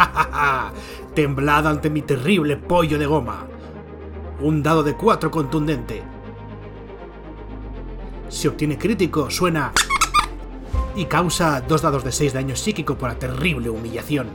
Temblad 1.14 1.66
ante 1.66 1.90
mi 1.90 2.02
terrible 2.02 2.56
pollo 2.56 2.98
de 2.98 3.06
goma. 3.06 3.46
Un 4.40 4.62
dado 4.62 4.82
de 4.82 4.96
4 4.96 5.30
contundente. 5.30 6.02
Si 8.28 8.48
obtiene 8.48 8.78
crítico, 8.78 9.30
suena 9.30 9.72
y 10.94 11.04
causa 11.06 11.60
dos 11.60 11.82
dados 11.82 12.04
de 12.04 12.12
6 12.12 12.32
daño 12.32 12.56
psíquico 12.56 12.96
por 12.96 13.08
la 13.08 13.18
terrible 13.18 13.70
humillación. 13.70 14.28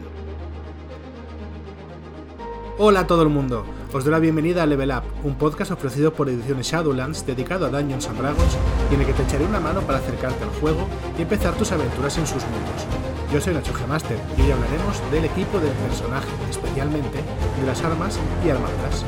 Hola 2.78 3.02
a 3.02 3.08
todo 3.08 3.24
el 3.24 3.30
mundo, 3.30 3.66
os 3.94 4.04
doy 4.04 4.12
la 4.12 4.20
bienvenida 4.20 4.64
a 4.64 4.66
Level 4.66 4.92
Up, 4.92 5.04
un 5.24 5.36
podcast 5.36 5.72
ofrecido 5.72 6.14
por 6.14 6.28
Ediciones 6.28 6.68
Shadowlands 6.68 7.26
dedicado 7.26 7.66
a 7.66 7.70
Dungeons 7.70 8.10
and 8.10 8.20
Dragons 8.20 8.58
y 8.92 8.96
en 8.96 9.02
el 9.02 9.08
que 9.08 9.14
te 9.14 9.24
echaré 9.24 9.46
una 9.46 9.62
mano 9.62 9.80
para 9.82 10.00
acercarte 10.00 10.44
al 10.44 10.50
juego 10.60 10.86
y 11.18 11.22
empezar 11.22 11.54
tus 11.56 11.72
aventuras 11.72 12.18
en 12.18 12.28
sus 12.28 12.44
mundos. 12.44 13.15
Yo 13.36 13.42
soy 13.42 13.54
Nacho 13.54 13.74
Master 13.86 14.18
y 14.38 14.44
hoy 14.44 14.52
hablaremos 14.52 15.12
del 15.12 15.26
equipo 15.26 15.60
del 15.60 15.74
personaje, 15.74 16.30
especialmente 16.50 17.18
de 17.18 17.68
las 17.68 17.84
armas 17.84 18.18
y 18.46 18.50
armaduras. 18.50 19.04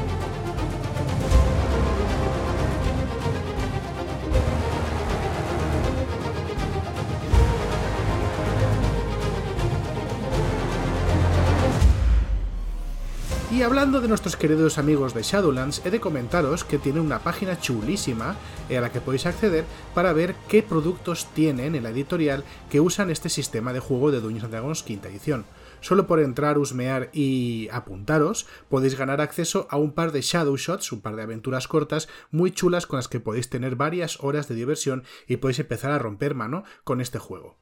Hablando 13.67 13.99
de 13.99 14.07
nuestros 14.07 14.37
queridos 14.37 14.77
amigos 14.77 15.13
de 15.13 15.23
Shadowlands, 15.23 15.85
he 15.85 15.91
de 15.91 15.99
comentaros 15.99 16.63
que 16.63 16.77
tienen 16.77 17.01
una 17.01 17.19
página 17.19 17.59
chulísima 17.59 18.37
a 18.69 18.79
la 18.79 18.93
que 18.93 19.01
podéis 19.01 19.25
acceder 19.25 19.65
para 19.93 20.13
ver 20.13 20.35
qué 20.47 20.63
productos 20.63 21.27
tienen 21.33 21.75
en 21.75 21.83
la 21.83 21.89
editorial 21.89 22.45
que 22.69 22.79
usan 22.79 23.09
este 23.09 23.27
sistema 23.27 23.73
de 23.73 23.81
juego 23.81 24.09
de 24.09 24.21
Dungeons 24.21 24.49
Dragons 24.49 24.83
quinta 24.83 25.09
edición. 25.09 25.43
Solo 25.81 26.07
por 26.07 26.21
entrar, 26.21 26.57
husmear 26.57 27.09
y 27.11 27.67
apuntaros, 27.73 28.47
podéis 28.69 28.97
ganar 28.97 29.19
acceso 29.19 29.67
a 29.69 29.75
un 29.75 29.91
par 29.91 30.13
de 30.13 30.21
Shadow 30.21 30.55
Shots, 30.55 30.93
un 30.93 31.01
par 31.01 31.17
de 31.17 31.23
aventuras 31.23 31.67
cortas 31.67 32.07
muy 32.31 32.51
chulas 32.51 32.87
con 32.87 32.95
las 32.97 33.09
que 33.09 33.19
podéis 33.19 33.49
tener 33.49 33.75
varias 33.75 34.23
horas 34.23 34.47
de 34.47 34.55
diversión 34.55 35.03
y 35.27 35.37
podéis 35.37 35.59
empezar 35.59 35.91
a 35.91 35.99
romper 35.99 36.35
mano 36.35 36.63
con 36.85 37.01
este 37.01 37.19
juego. 37.19 37.57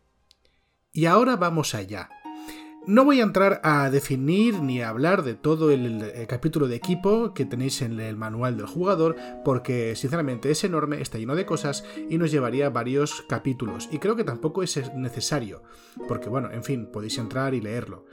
Y 0.93 1.07
ahora 1.07 1.35
vamos 1.35 1.73
allá. 1.73 2.09
No 2.87 3.03
voy 3.03 3.19
a 3.19 3.23
entrar 3.23 3.61
a 3.63 3.89
definir 3.89 4.61
ni 4.61 4.79
a 4.79 4.89
hablar 4.89 5.23
de 5.23 5.33
todo 5.33 5.71
el, 5.71 6.03
capítulo 6.27 6.67
de 6.67 6.75
equipo 6.75 7.33
que 7.33 7.43
tenéis 7.45 7.81
en 7.81 7.99
el 7.99 8.15
manual 8.15 8.57
del 8.57 8.67
jugador, 8.67 9.15
porque 9.43 9.95
sinceramente 9.95 10.51
es 10.51 10.63
enorme, 10.63 11.01
está 11.01 11.17
lleno 11.17 11.35
de 11.35 11.47
cosas 11.47 11.83
y 12.11 12.19
nos 12.19 12.29
llevaría 12.29 12.69
varios 12.69 13.23
capítulos. 13.27 13.89
Y 13.91 13.97
creo 13.97 14.15
que 14.15 14.23
tampoco 14.23 14.61
es 14.61 14.93
necesario, 14.93 15.63
porque 16.07 16.29
bueno, 16.29 16.51
en 16.51 16.63
fin, 16.63 16.85
podéis 16.91 17.17
entrar 17.17 17.55
y 17.55 17.61
leerlo. 17.61 18.05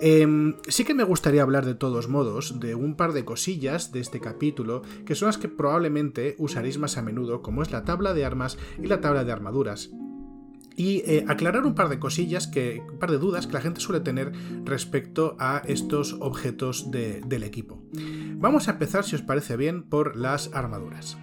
Em, 0.00 0.56
sí 0.68 0.84
que 0.84 0.94
me 0.94 1.04
gustaría 1.04 1.42
hablar 1.42 1.66
de 1.66 1.74
todos 1.74 2.08
modos 2.08 2.58
de 2.60 2.74
un 2.74 2.96
par 2.96 3.12
de 3.12 3.26
cosillas 3.26 3.92
de 3.92 4.00
este 4.00 4.20
capítulo 4.20 4.82
que 5.04 5.14
son 5.14 5.26
las 5.26 5.38
que 5.38 5.48
probablemente 5.48 6.34
usaréis 6.38 6.78
más 6.78 6.96
a 6.96 7.02
menudo, 7.02 7.42
como 7.42 7.62
es 7.62 7.70
la 7.70 7.84
tabla 7.84 8.14
de 8.14 8.24
armas 8.24 8.56
y 8.82 8.86
la 8.86 9.02
tabla 9.02 9.22
de 9.24 9.32
armaduras 9.32 9.90
y 10.76 11.02
eh, 11.06 11.24
aclarar 11.28 11.66
un 11.66 11.74
par 11.74 11.88
de 11.88 11.98
cosillas, 11.98 12.46
que, 12.46 12.82
un 12.90 12.98
par 12.98 13.10
de 13.10 13.18
dudas 13.18 13.46
que 13.46 13.52
la 13.52 13.60
gente 13.60 13.80
suele 13.80 14.00
tener 14.00 14.32
respecto 14.64 15.36
a 15.38 15.62
estos 15.66 16.16
objetos 16.20 16.90
del 16.90 17.42
equipo. 17.42 17.82
Vamos 18.36 18.68
a 18.68 18.72
empezar, 18.72 19.04
si 19.04 19.14
os 19.14 19.22
parece 19.22 19.56
bien, 19.56 19.84
por 19.84 20.16
las 20.16 20.50
armaduras. 20.52 21.16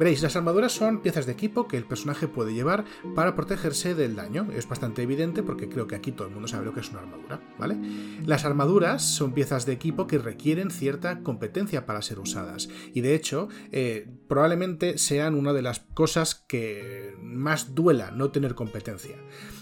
Veréis, 0.00 0.22
las 0.22 0.34
armaduras 0.34 0.72
son 0.72 1.02
piezas 1.02 1.26
de 1.26 1.32
equipo 1.32 1.68
que 1.68 1.76
el 1.76 1.84
personaje 1.84 2.26
puede 2.26 2.54
llevar 2.54 2.86
para 3.14 3.36
protegerse 3.36 3.94
del 3.94 4.16
daño. 4.16 4.48
Es 4.56 4.66
bastante 4.66 5.02
evidente 5.02 5.42
porque 5.42 5.68
creo 5.68 5.86
que 5.86 5.94
aquí 5.94 6.10
todo 6.10 6.26
el 6.26 6.32
mundo 6.32 6.48
sabe 6.48 6.64
lo 6.64 6.72
que 6.72 6.80
es 6.80 6.88
una 6.88 7.00
armadura, 7.00 7.38
¿vale? 7.58 7.76
Las 8.24 8.46
armaduras 8.46 9.02
son 9.02 9.34
piezas 9.34 9.66
de 9.66 9.74
equipo 9.74 10.06
que 10.06 10.16
requieren 10.16 10.70
cierta 10.70 11.22
competencia 11.22 11.84
para 11.84 12.00
ser 12.00 12.18
usadas. 12.18 12.70
Y 12.94 13.02
de 13.02 13.14
hecho, 13.14 13.50
eh, 13.72 14.08
probablemente 14.26 14.96
sean 14.96 15.34
una 15.34 15.52
de 15.52 15.60
las 15.60 15.80
cosas 15.80 16.34
que 16.34 17.14
más 17.20 17.74
duela 17.74 18.10
no 18.10 18.30
tener 18.30 18.54
competencia. 18.54 19.16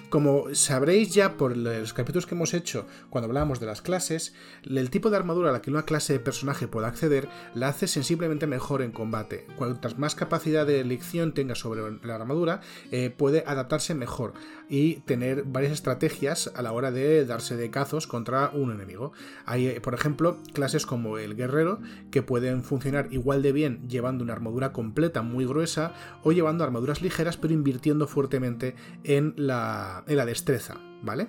Como 0.09 0.55
sabréis 0.55 1.13
ya 1.13 1.37
por 1.37 1.55
los 1.55 1.93
capítulos 1.93 2.27
que 2.27 2.35
hemos 2.35 2.55
hecho 2.55 2.87
cuando 3.11 3.27
hablábamos 3.27 3.61
de 3.61 3.67
las 3.67 3.83
clases, 3.83 4.33
el 4.65 4.89
tipo 4.89 5.11
de 5.11 5.19
armadura 5.19 5.51
a 5.51 5.53
la 5.53 5.61
que 5.61 5.71
una 5.71 5.83
clase 5.83 6.15
de 6.15 6.21
personaje 6.21 6.67
puede 6.67 6.87
acceder 6.87 7.29
la 7.55 7.69
hace 7.69 7.87
sensiblemente 7.89 8.47
mejor 8.47 8.81
en 8.81 8.91
combate. 8.91 9.47
Cuantas 9.57 9.99
más 9.99 10.15
capacidad 10.29 10.67
de 10.67 10.81
elección 10.81 11.33
tenga 11.33 11.55
sobre 11.55 11.81
la 12.03 12.15
armadura, 12.15 12.61
eh, 12.91 13.09
puede 13.09 13.45
adaptarse 13.47 13.95
mejor 13.95 14.35
y 14.69 14.97
tener 15.07 15.45
varias 15.45 15.73
estrategias 15.73 16.53
a 16.55 16.61
la 16.61 16.73
hora 16.73 16.91
de 16.91 17.25
darse 17.25 17.57
de 17.57 17.71
cazos 17.71 18.07
contra 18.07 18.51
un 18.51 18.71
enemigo. 18.71 19.13
Hay, 19.47 19.69
eh, 19.69 19.81
por 19.81 19.95
ejemplo, 19.95 20.37
clases 20.53 20.85
como 20.85 21.17
el 21.17 21.35
guerrero 21.35 21.81
que 22.11 22.23
pueden 22.23 22.63
funcionar 22.63 23.09
igual 23.11 23.41
de 23.41 23.53
bien 23.53 23.89
llevando 23.89 24.23
una 24.23 24.35
armadura 24.35 24.71
completa 24.73 25.23
muy 25.23 25.47
gruesa 25.47 25.95
o 26.23 26.33
llevando 26.33 26.63
armaduras 26.63 27.01
ligeras 27.01 27.39
pero 27.39 27.55
invirtiendo 27.55 28.07
fuertemente 28.07 28.75
en 29.05 29.33
la 29.37 30.05
en 30.07 30.17
la 30.19 30.27
destreza, 30.27 30.79
¿vale? 31.03 31.29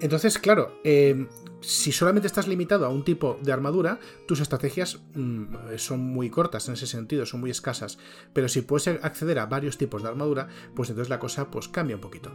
Entonces, 0.00 0.38
claro, 0.38 0.80
em, 0.84 1.28
si 1.60 1.90
solamente 1.92 2.26
estás 2.26 2.48
limitado 2.48 2.84
a 2.86 2.90
un 2.90 3.04
tipo 3.04 3.38
de 3.42 3.52
armadura, 3.52 3.98
tus 4.26 4.40
estrategias 4.40 5.00
mm, 5.14 5.76
son 5.76 6.00
muy 6.00 6.30
cortas 6.30 6.68
en 6.68 6.74
ese 6.74 6.86
sentido, 6.86 7.24
son 7.26 7.40
muy 7.40 7.50
escasas. 7.50 7.98
Pero 8.32 8.48
si 8.48 8.62
puedes 8.62 8.88
acceder 8.88 9.38
a 9.38 9.46
varios 9.46 9.78
tipos 9.78 10.02
de 10.02 10.08
armadura, 10.08 10.48
pues 10.74 10.90
entonces 10.90 11.08
la 11.08 11.18
cosa 11.18 11.50
pues, 11.50 11.68
cambia 11.68 11.96
un 11.96 12.02
poquito. 12.02 12.30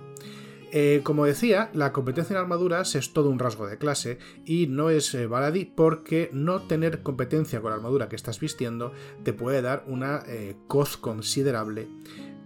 Eh, 0.73 1.01
como 1.03 1.25
decía, 1.25 1.69
la 1.73 1.91
competencia 1.91 2.33
en 2.33 2.39
armaduras 2.39 2.95
es 2.95 3.11
todo 3.11 3.29
un 3.29 3.39
rasgo 3.39 3.67
de 3.67 3.77
clase 3.77 4.19
y 4.45 4.67
no 4.67 4.89
es 4.89 5.13
eh, 5.13 5.27
baladí 5.27 5.65
porque 5.65 6.29
no 6.31 6.61
tener 6.61 7.03
competencia 7.03 7.59
con 7.59 7.71
la 7.71 7.75
armadura 7.75 8.07
que 8.07 8.15
estás 8.15 8.39
vistiendo 8.39 8.93
te 9.23 9.33
puede 9.33 9.61
dar 9.61 9.83
una 9.87 10.23
eh, 10.27 10.55
coz 10.67 10.95
considerable 10.95 11.89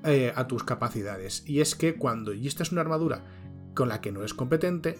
eh, 0.07 0.31
a 0.35 0.45
tus 0.45 0.63
capacidades. 0.63 1.43
Y 1.47 1.61
es 1.61 1.73
que 1.73 1.95
cuando 1.95 2.31
es 2.31 2.71
una 2.71 2.81
armadura 2.81 3.23
con 3.75 3.89
la 3.89 4.01
que 4.01 4.11
no 4.11 4.19
eres 4.19 4.33
competente, 4.33 4.97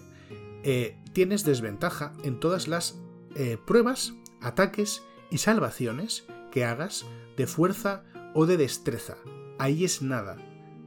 eh, 0.62 0.96
tienes 1.12 1.44
desventaja 1.44 2.12
en 2.22 2.38
todas 2.38 2.68
las 2.68 2.98
eh, 3.34 3.58
pruebas, 3.66 4.14
ataques 4.40 5.02
y 5.30 5.38
salvaciones 5.38 6.26
que 6.50 6.64
hagas 6.64 7.06
de 7.36 7.46
fuerza 7.46 8.04
o 8.34 8.46
de 8.46 8.56
destreza. 8.56 9.16
Ahí 9.58 9.84
es 9.84 10.02
nada. 10.02 10.36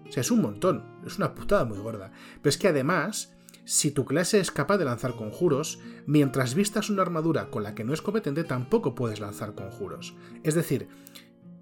O 0.08 0.12
sea, 0.12 0.22
es 0.22 0.32
un 0.32 0.42
montón. 0.42 0.84
Es 1.06 1.18
una 1.18 1.36
putada 1.36 1.66
muy 1.66 1.78
gorda. 1.80 2.12
Pero 2.42 2.50
es 2.50 2.58
que 2.58 2.68
además, 2.68 3.36
si 3.66 3.92
tu 3.92 4.06
clase 4.06 4.40
es 4.40 4.52
capaz 4.52 4.78
de 4.78 4.86
lanzar 4.86 5.16
conjuros, 5.16 5.80
mientras 6.06 6.56
vistas 6.56 6.90
una 6.90 7.04
armadura 7.04 7.50
con 7.50 7.64
la 7.64 7.76
que 7.76 7.84
no 7.84 7.94
es 7.94 8.02
competente, 8.02 8.44
tampoco 8.44 8.96
puedes 8.96 9.20
lanzar 9.20 9.54
conjuros. 9.54 10.16
Es 10.44 10.56
decir, 10.56 10.88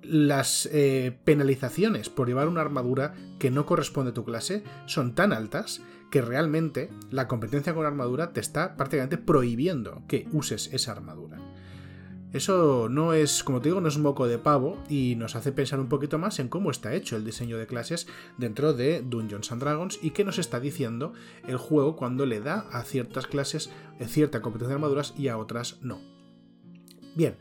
las 0.01 0.67
eh, 0.71 1.17
penalizaciones 1.25 2.09
por 2.09 2.27
llevar 2.27 2.47
una 2.47 2.61
armadura 2.61 3.13
que 3.39 3.51
no 3.51 3.65
corresponde 3.65 4.11
a 4.11 4.13
tu 4.13 4.23
clase 4.23 4.63
son 4.85 5.13
tan 5.15 5.33
altas 5.33 5.81
que 6.11 6.21
realmente 6.21 6.89
la 7.11 7.27
competencia 7.27 7.73
con 7.73 7.85
armadura 7.85 8.33
te 8.33 8.39
está 8.39 8.75
prácticamente 8.75 9.17
prohibiendo 9.17 10.03
que 10.07 10.27
uses 10.31 10.69
esa 10.73 10.91
armadura. 10.91 11.37
Eso 12.33 12.89
no 12.89 13.13
es, 13.13 13.43
como 13.43 13.61
te 13.61 13.69
digo, 13.69 13.79
no 13.79 13.87
es 13.87 13.95
un 13.95 14.03
moco 14.03 14.27
de 14.27 14.37
pavo 14.37 14.77
y 14.89 15.15
nos 15.15 15.35
hace 15.35 15.53
pensar 15.53 15.79
un 15.79 15.87
poquito 15.87 16.19
más 16.19 16.39
en 16.39 16.49
cómo 16.49 16.71
está 16.71 16.93
hecho 16.93 17.15
el 17.15 17.23
diseño 17.23 17.57
de 17.57 17.67
clases 17.67 18.05
dentro 18.37 18.73
de 18.73 19.01
Dungeons 19.01 19.51
and 19.51 19.61
Dragons 19.61 19.99
y 20.01 20.11
qué 20.11 20.25
nos 20.25 20.37
está 20.37 20.59
diciendo 20.59 21.13
el 21.47 21.57
juego 21.57 21.95
cuando 21.95 22.25
le 22.25 22.41
da 22.41 22.67
a 22.71 22.83
ciertas 22.83 23.27
clases 23.27 23.71
cierta 24.05 24.41
competencia 24.41 24.69
de 24.69 24.75
armaduras 24.75 25.13
y 25.17 25.29
a 25.29 25.37
otras 25.37 25.79
no. 25.81 26.01
Bien, 27.15 27.37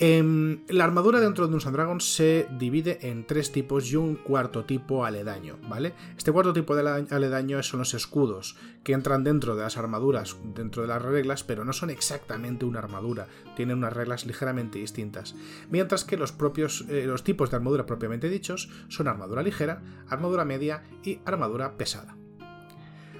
Em, 0.00 0.60
la 0.68 0.84
armadura 0.84 1.18
dentro 1.18 1.44
de 1.44 1.50
Dungeons 1.50 1.72
Dragons 1.72 2.14
se 2.14 2.46
divide 2.56 3.00
en 3.02 3.26
tres 3.26 3.50
tipos 3.50 3.90
y 3.90 3.96
un 3.96 4.14
cuarto 4.14 4.64
tipo 4.64 5.04
aledaño, 5.04 5.58
¿vale? 5.68 5.92
Este 6.16 6.30
cuarto 6.30 6.52
tipo 6.52 6.76
de 6.76 7.06
aledaño 7.10 7.60
son 7.64 7.80
los 7.80 7.94
escudos, 7.94 8.56
que 8.84 8.92
entran 8.92 9.24
dentro 9.24 9.56
de 9.56 9.62
las 9.62 9.76
armaduras, 9.76 10.36
dentro 10.54 10.82
de 10.82 10.88
las 10.88 11.02
reglas, 11.02 11.42
pero 11.42 11.64
no 11.64 11.72
son 11.72 11.90
exactamente 11.90 12.64
una 12.64 12.78
armadura, 12.78 13.26
tienen 13.56 13.78
unas 13.78 13.92
reglas 13.92 14.24
ligeramente 14.24 14.78
distintas. 14.78 15.34
Mientras 15.68 16.04
que 16.04 16.16
los 16.16 16.30
propios 16.30 16.84
eh, 16.88 17.04
los 17.04 17.24
tipos 17.24 17.50
de 17.50 17.56
armadura 17.56 17.84
propiamente 17.84 18.28
dichos 18.28 18.70
son 18.86 19.08
armadura 19.08 19.42
ligera, 19.42 19.82
armadura 20.08 20.44
media 20.44 20.84
y 21.02 21.18
armadura 21.24 21.76
pesada. 21.76 22.16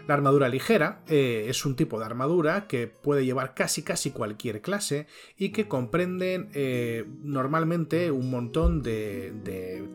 La 0.08 0.14
armadura 0.14 0.48
ligera 0.48 1.02
eh, 1.06 1.44
es 1.48 1.66
un 1.66 1.76
tipo 1.76 1.98
de 1.98 2.06
armadura 2.06 2.66
que 2.66 2.86
puede 2.86 3.26
llevar 3.26 3.52
casi 3.52 3.82
casi 3.82 4.10
cualquier 4.10 4.62
clase 4.62 5.06
y 5.36 5.50
que 5.50 5.68
comprenden 5.68 6.48
eh, 6.54 7.04
normalmente 7.22 8.10
un 8.10 8.30
montón 8.30 8.82
de, 8.82 9.34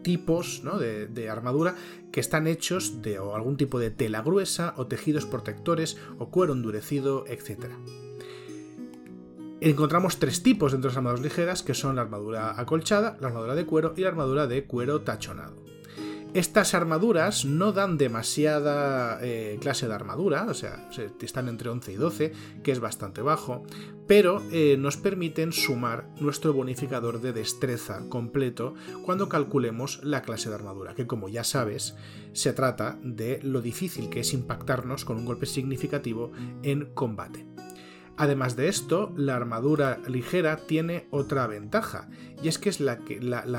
tipos 0.03 0.61
de, 0.79 1.29
armadura 1.31 1.73
que 2.11 2.19
están 2.19 2.45
hechos 2.45 3.01
de 3.01 3.17
algún 3.17 3.57
tipo 3.57 3.79
de 3.79 3.89
tela 3.89 4.21
gruesa 4.21 4.75
o 4.77 4.85
tejidos 4.85 5.25
protectores 5.25 5.97
o 6.19 6.29
cuero 6.29 6.53
endurecido, 6.53 7.25
etc. 7.25 7.71
Encontramos 9.61 10.19
tres 10.19 10.43
tipos 10.43 10.73
dentro 10.73 10.89
de 10.89 10.91
las 10.91 10.97
armaduras 10.97 11.23
ligeras 11.23 11.63
que 11.63 11.73
son 11.73 11.95
la 11.95 12.03
armadura 12.03 12.59
acolchada, 12.61 13.17
la 13.19 13.29
armadura 13.29 13.55
de 13.55 13.65
cuero 13.65 13.95
y 13.97 14.01
la 14.01 14.09
armadura 14.09 14.45
de 14.45 14.65
cuero 14.65 15.01
tachonado. 15.01 15.62
Estas 16.33 16.73
armaduras 16.73 17.45
no 17.45 17.73
dan 17.73 17.99
demasiada 17.99 19.19
eh, 19.21 19.59
clase 19.61 19.87
de 19.87 19.93
armadura, 19.93 20.47
o 20.49 20.55
sea, 20.55 20.89
están 21.21 21.47
entre 21.47 21.69
11 21.69 21.91
y 21.91 21.95
12, 21.95 22.33
que 22.63 22.71
es 22.71 22.79
bastante 22.79 23.21
bajo, 23.21 23.61
pero 24.07 24.41
eh, 24.51 24.75
nos 24.79 24.97
permiten 24.97 25.51
sumar 25.51 26.09
nuestro 26.19 26.51
bonificador 26.51 27.21
de 27.21 27.33
destreza 27.33 28.09
completo 28.09 28.73
cuando 29.05 29.29
calculemos 29.29 30.03
la 30.03 30.23
clase 30.23 30.49
de 30.49 30.55
armadura, 30.55 30.95
que 30.95 31.05
como 31.05 31.29
ya 31.29 31.43
sabes, 31.43 31.95
se 32.31 32.51
trata 32.51 32.97
de 33.03 33.39
lo 33.43 33.61
difícil 33.61 34.09
que 34.09 34.21
es 34.21 34.33
impactarnos 34.33 35.05
con 35.05 35.17
un 35.17 35.25
golpe 35.25 35.45
significativo 35.45 36.31
en 36.63 36.93
combate. 36.95 37.45
Además 38.15 38.55
de 38.55 38.67
esto, 38.67 39.11
la 39.15 39.35
armadura 39.35 39.99
ligera 40.07 40.57
tiene 40.67 41.07
otra 41.09 41.47
ventaja, 41.47 42.09
y 42.43 42.47
es 42.47 42.59
que 42.59 42.69
es 42.69 42.79
la, 42.79 42.99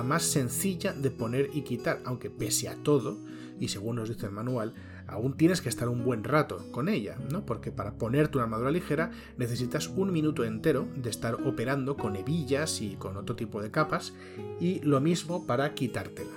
más 0.04 0.22
sencilla 0.22 0.92
de 0.92 1.10
poner 1.10 1.50
y 1.52 1.62
quitar, 1.62 2.00
aunque 2.04 2.30
pese 2.30 2.68
a 2.68 2.76
todo, 2.76 3.18
y 3.58 3.68
según 3.68 3.96
nos 3.96 4.08
dice 4.08 4.26
el 4.26 4.32
manual, 4.32 4.74
aún 5.08 5.36
tienes 5.36 5.60
que 5.60 5.68
estar 5.68 5.88
un 5.88 6.04
buen 6.04 6.22
rato 6.22 6.70
con 6.70 6.88
ella, 6.88 7.16
¿no? 7.32 7.44
Porque 7.44 7.72
para 7.72 7.98
ponerte 7.98 8.38
una 8.38 8.44
armadura 8.44 8.70
ligera 8.70 9.10
necesitas 9.36 9.88
un 9.88 10.12
minuto 10.12 10.44
entero 10.44 10.86
de 10.96 11.10
estar 11.10 11.34
operando 11.46 11.96
con 11.96 12.14
hebillas 12.14 12.80
y 12.80 12.94
con 12.94 13.16
otro 13.16 13.34
tipo 13.34 13.60
de 13.60 13.72
capas, 13.72 14.14
y 14.60 14.80
lo 14.80 15.00
mismo 15.00 15.46
para 15.46 15.74
quitártela. 15.74 16.32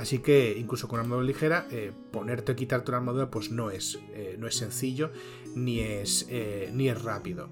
Así 0.00 0.20
que 0.20 0.56
incluso 0.56 0.88
con 0.88 0.98
armadura 0.98 1.26
ligera, 1.26 1.66
eh, 1.70 1.92
ponerte 2.10 2.52
o 2.52 2.56
quitarte 2.56 2.90
una 2.90 2.98
armadura 2.98 3.30
pues 3.30 3.50
no 3.50 3.70
es, 3.70 3.98
eh, 4.14 4.36
no 4.38 4.46
es 4.46 4.56
sencillo 4.56 5.10
ni 5.54 5.80
es, 5.80 6.26
eh, 6.30 6.70
ni 6.72 6.88
es 6.88 7.02
rápido. 7.02 7.50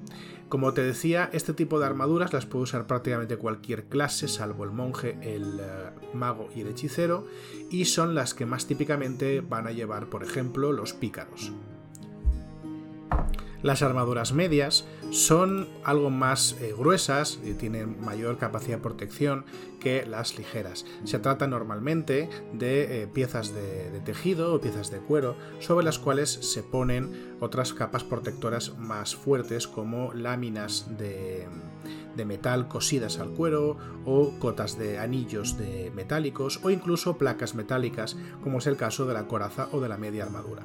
Como 0.49 0.73
te 0.73 0.83
decía, 0.83 1.29
este 1.35 1.53
tipo 1.53 1.79
de 1.79 1.85
armaduras 1.85 2.33
las 2.33 2.47
puede 2.47 2.63
usar 2.63 2.87
prácticamente 2.87 3.37
cualquier 3.37 3.85
clase, 3.85 4.29
salvo 4.29 4.65
el 4.65 4.71
monje, 4.71 5.19
el 5.21 5.61
mago 6.15 6.49
y 6.57 6.63
el 6.63 6.69
hechicero, 6.69 7.27
y 7.69 7.85
son 7.85 8.15
las 8.15 8.33
que 8.33 8.47
más 8.47 8.67
típicamente 8.67 9.43
van 9.43 9.67
a 9.67 9.73
llevar, 9.73 10.09
por 10.09 10.25
ejemplo, 10.25 10.73
los 10.73 10.95
pícaros. 10.95 11.53
Las 13.63 13.83
armaduras 13.83 14.33
medias 14.33 14.87
son 15.11 15.69
algo 15.83 16.11
más 16.11 16.57
eh, 16.61 16.73
gruesas 16.79 17.41
y 17.45 17.55
tienen 17.55 18.01
mayor 18.01 18.39
capacidad 18.39 18.77
de 18.77 18.83
protección 18.83 19.45
que 19.81 20.07
las 20.07 20.39
ligeras. 20.39 20.87
Se 21.03 21.19
trata 21.19 21.49
normalmente 21.49 22.31
de 22.53 23.03
eh, 23.03 23.07
piezas 23.09 23.53
de, 23.53 24.01
tejido 24.05 24.55
o 24.55 24.61
piezas 24.61 24.93
de 24.93 24.99
cuero 24.99 25.37
sobre 25.59 25.85
las 25.85 25.99
cuales 25.99 26.31
se 26.31 26.63
ponen 26.63 27.37
otras 27.41 27.73
capas 27.73 28.05
protectoras 28.05 28.79
más 28.79 29.17
fuertes 29.17 29.67
como 29.67 30.13
láminas 30.15 30.97
de, 30.97 31.47
metal 32.25 32.67
cosidas 32.67 33.21
al 33.21 33.31
cuero 33.31 33.77
o 34.05 34.33
cotas 34.41 34.77
de 34.77 34.99
anillos 34.99 35.57
metálicos 35.95 36.59
o 36.65 36.71
incluso 36.71 37.17
placas 37.17 37.55
metálicas 37.55 38.17
como 38.43 38.59
es 38.59 38.67
el 38.67 38.77
caso 38.77 39.07
de 39.07 39.15
la 39.15 39.29
coraza 39.29 39.69
o 39.71 39.81
de 39.81 39.89
la 39.89 39.99
media 39.99 40.25
armadura. 40.25 40.65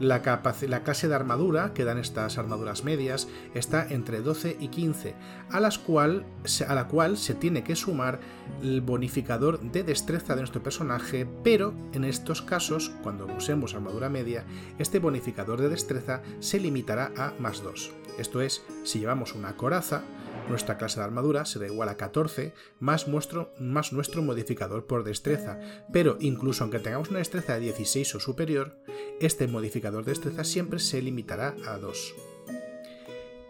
La, 0.00 0.22
clase 0.22 1.08
de 1.08 1.14
armadura 1.14 1.72
que 1.72 1.84
dan 1.84 1.98
estas 1.98 2.36
armaduras 2.36 2.82
medias 2.82 3.28
está 3.54 3.86
entre 3.88 4.20
12 4.20 4.56
y 4.58 4.68
15, 4.68 5.14
a, 5.50 5.60
las 5.60 5.78
cual, 5.78 6.26
a 6.66 6.74
la 6.74 6.88
cual 6.88 7.16
se 7.16 7.34
tiene 7.34 7.62
que 7.62 7.76
sumar 7.76 8.18
el 8.62 8.80
bonificador 8.80 9.60
de 9.60 9.84
destreza 9.84 10.34
de 10.34 10.40
nuestro 10.40 10.62
personaje, 10.62 11.26
pero 11.44 11.74
en 11.92 12.04
estos 12.04 12.42
casos, 12.42 12.92
cuando 13.02 13.26
usemos 13.26 13.74
armadura 13.74 14.08
media, 14.08 14.44
este 14.78 14.98
bonificador 14.98 15.60
de 15.60 15.68
destreza 15.68 16.22
se 16.40 16.58
limitará 16.58 17.12
a 17.16 17.32
más 17.38 17.62
2. 17.62 17.92
Esto 18.18 18.40
es, 18.40 18.64
si 18.82 19.00
llevamos 19.00 19.34
una 19.34 19.56
coraza, 19.56 20.02
nuestra 20.48 20.76
clase 20.76 21.00
de 21.00 21.04
armadura 21.04 21.44
será 21.44 21.66
igual 21.66 21.88
a 21.88 21.96
14 21.96 22.52
más 22.80 23.08
nuestro, 23.08 23.52
más 23.58 23.92
nuestro 23.92 24.22
modificador 24.22 24.86
por 24.86 25.04
destreza, 25.04 25.58
pero 25.92 26.16
incluso 26.20 26.64
aunque 26.64 26.78
tengamos 26.78 27.10
una 27.10 27.18
destreza 27.18 27.54
de 27.54 27.60
16 27.60 28.14
o 28.14 28.20
superior, 28.20 28.76
este 29.20 29.46
modificador 29.46 30.04
de 30.04 30.12
destreza 30.12 30.44
siempre 30.44 30.78
se 30.78 31.02
limitará 31.02 31.54
a 31.66 31.78
2. 31.78 32.14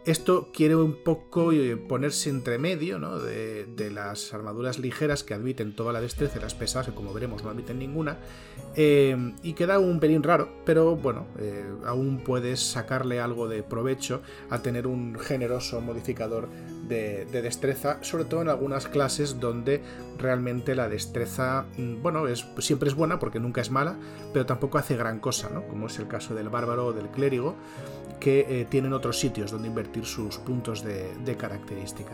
Esto 0.04 0.50
quiere 0.52 0.76
un 0.76 1.02
poco 1.02 1.50
eh, 1.52 1.78
ponerse 1.78 2.28
entre 2.28 2.58
medio 2.58 2.98
de, 3.20 3.90
las 3.90 4.34
armaduras 4.34 4.78
ligeras 4.78 5.24
que 5.24 5.32
admiten 5.32 5.74
toda 5.74 5.94
la 5.94 6.00
destreza 6.02 6.38
y 6.38 6.42
las 6.42 6.54
pesadas, 6.54 6.88
que 6.88 6.94
como 6.94 7.14
veremos 7.14 7.42
no 7.42 7.48
admiten 7.48 7.78
ninguna, 7.78 8.18
eh, 8.76 9.32
y 9.42 9.54
queda 9.54 9.78
un 9.78 10.00
pelín 10.00 10.22
raro, 10.22 10.50
pero 10.66 10.94
bueno, 10.94 11.26
eh, 11.38 11.64
aún 11.86 12.22
puedes 12.22 12.60
sacarle 12.60 13.18
algo 13.20 13.48
de 13.48 13.62
provecho 13.62 14.20
a 14.50 14.60
tener 14.60 14.86
un 14.86 15.18
generoso 15.18 15.80
modificador 15.80 16.50
de, 16.88 17.26
destreza, 17.26 17.98
sobre 18.02 18.24
todo 18.24 18.42
en 18.42 18.48
algunas 18.48 18.86
clases 18.86 19.40
donde 19.40 19.82
realmente 20.18 20.74
la 20.74 20.88
destreza, 20.88 21.66
mm, 21.76 22.02
bueno, 22.02 22.26
es, 22.28 22.46
siempre 22.58 22.88
es 22.88 22.94
buena 22.94 23.18
porque 23.18 23.40
nunca 23.40 23.60
es 23.60 23.70
mala, 23.70 23.96
pero 24.32 24.46
tampoco 24.46 24.78
hace 24.78 24.96
gran 24.96 25.20
cosa, 25.20 25.50
¿no? 25.50 25.66
como 25.66 25.86
es 25.86 25.98
el 25.98 26.08
caso 26.08 26.34
del 26.34 26.48
bárbaro 26.48 26.86
o 26.86 26.92
del 26.92 27.08
clérigo, 27.08 27.54
que 28.20 28.46
eh, 28.48 28.66
tienen 28.68 28.92
otros 28.92 29.18
sitios 29.18 29.50
donde 29.50 29.68
invertir 29.68 30.04
sus 30.06 30.38
puntos 30.38 30.82
de, 30.82 31.36
característica. 31.36 32.12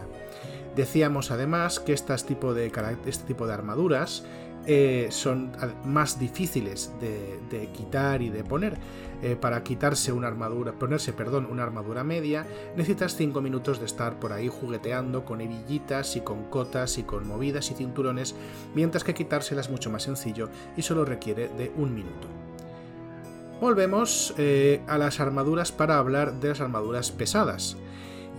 Decíamos 0.75 1.31
además 1.31 1.79
que 1.79 1.93
este 1.93 2.17
tipo 2.17 2.55
de, 2.55 2.73
este 3.07 3.25
tipo 3.27 3.47
de 3.47 3.53
armaduras 3.53 4.25
eh, 4.67 5.09
son 5.11 5.53
más 5.85 6.19
difíciles 6.19 6.93
de, 7.01 7.69
quitar 7.73 8.23
y 8.23 8.31
de 8.31 8.45
poner. 8.45 8.79
Eh, 9.23 9.37
para 9.37 9.63
quitarse 9.63 10.13
una 10.13 10.29
armadura, 10.29 10.73
ponerse, 10.73 11.13
perdón, 11.13 11.47
una 11.51 11.63
armadura 11.63 12.03
media, 12.03 12.47
necesitas 12.75 13.17
5 13.17 13.43
minutos 13.43 13.79
de 13.79 13.85
estar 13.85 14.19
por 14.19 14.33
ahí 14.33 14.49
jugueteando 14.49 15.27
con 15.27 15.43
hebillitas 15.43 16.17
y 16.17 16.23
con 16.23 16.45
cotas 16.45 16.97
y 16.97 17.03
con 17.03 17.29
movidas 17.29 17.71
y 17.71 17.75
cinturones, 17.75 18.35
mientras 18.75 19.05
que 19.05 19.13
quitársela 19.13 19.61
es 19.61 19.69
mucho 19.69 19.91
más 19.91 20.05
sencillo 20.05 20.49
y 20.75 20.81
solo 20.81 21.05
requiere 21.05 21.49
de 21.49 21.71
un 21.77 21.95
minuto. 21.95 22.29
Volvemos 23.61 24.33
eh, 24.39 24.81
a 24.87 24.97
las 24.97 25.21
armaduras 25.21 25.71
para 25.71 25.99
hablar 25.99 26.41
de 26.41 26.49
las 26.49 26.63
armaduras 26.63 27.11
pesadas. 27.11 27.77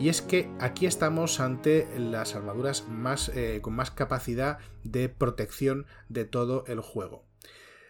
Y 0.02 0.10
es 0.10 0.24
que 0.24 0.50
aquí 0.60 0.88
estamos 0.88 1.40
ante 1.40 1.88
las 1.96 2.34
armaduras 2.34 2.88
más, 2.90 3.30
eh, 3.36 3.60
con 3.62 3.76
más 3.76 3.92
capacidad 3.92 4.58
de 4.84 5.10
protección 5.10 5.86
de 6.10 6.26
todo 6.26 6.64
el 6.66 6.80
juego. 6.80 7.24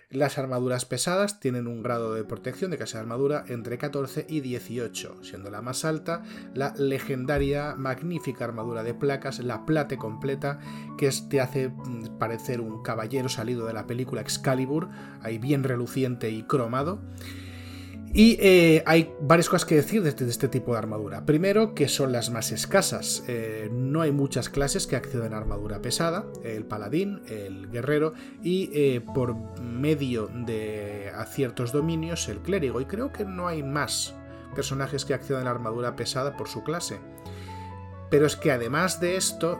Las 0.09 0.37
armaduras 0.37 0.83
pesadas 0.83 1.39
tienen 1.39 1.67
un 1.67 1.81
grado 1.81 2.13
de 2.13 2.25
protección 2.25 2.69
de 2.69 2.75
clase 2.75 2.97
de 2.97 3.03
armadura 3.03 3.45
entre 3.47 3.77
14 3.77 4.25
y 4.27 4.41
18, 4.41 5.23
siendo 5.23 5.49
la 5.51 5.61
más 5.61 5.85
alta 5.85 6.21
la 6.53 6.73
legendaria 6.75 7.75
magnífica 7.75 8.43
armadura 8.43 8.83
de 8.83 8.93
placas, 8.93 9.39
la 9.39 9.65
plate 9.65 9.95
completa, 9.95 10.59
que 10.97 11.09
te 11.29 11.39
hace 11.39 11.69
mm, 11.69 12.17
parecer 12.19 12.59
un 12.59 12.83
caballero 12.83 13.29
salido 13.29 13.65
de 13.67 13.73
la 13.73 13.87
película 13.87 14.19
Excalibur, 14.19 14.89
ahí 15.21 15.37
bien 15.37 15.63
reluciente 15.63 16.29
y 16.29 16.43
cromado. 16.43 16.99
Y 18.13 18.37
eh, 18.41 18.83
hay 18.85 19.13
varias 19.21 19.47
cosas 19.47 19.65
que 19.65 19.75
decir 19.75 20.03
de 20.03 20.09
este, 20.09 20.47
tipo 20.49 20.73
de 20.73 20.79
armadura. 20.79 21.25
Primero, 21.25 21.73
que 21.73 21.87
son 21.87 22.11
las 22.11 22.29
más 22.29 22.51
escasas. 22.51 23.23
Eh, 23.27 23.69
no 23.71 24.01
hay 24.01 24.11
muchas 24.11 24.49
clases 24.49 24.85
que 24.85 24.97
acceden 24.97 25.33
a 25.33 25.37
armadura 25.37 25.81
pesada. 25.81 26.25
El 26.43 26.65
paladín, 26.65 27.21
el 27.27 27.69
guerrero 27.71 28.13
y 28.43 28.69
eh, 28.73 29.01
por 29.13 29.35
medio 29.61 30.27
de 30.27 31.09
ciertos 31.31 31.71
dominios 31.71 32.27
el 32.27 32.39
clérigo. 32.39 32.81
Y 32.81 32.85
creo 32.85 33.13
que 33.13 33.23
no 33.23 33.47
hay 33.47 33.63
más 33.63 34.13
personajes 34.55 35.05
que 35.05 35.13
accedan 35.13 35.47
a 35.47 35.51
armadura 35.51 35.95
pesada 35.95 36.35
por 36.35 36.49
su 36.49 36.63
clase. 36.63 36.99
Pero 38.11 38.25
es 38.25 38.35
que 38.35 38.51
además 38.51 38.99
de 38.99 39.15
esto, 39.15 39.59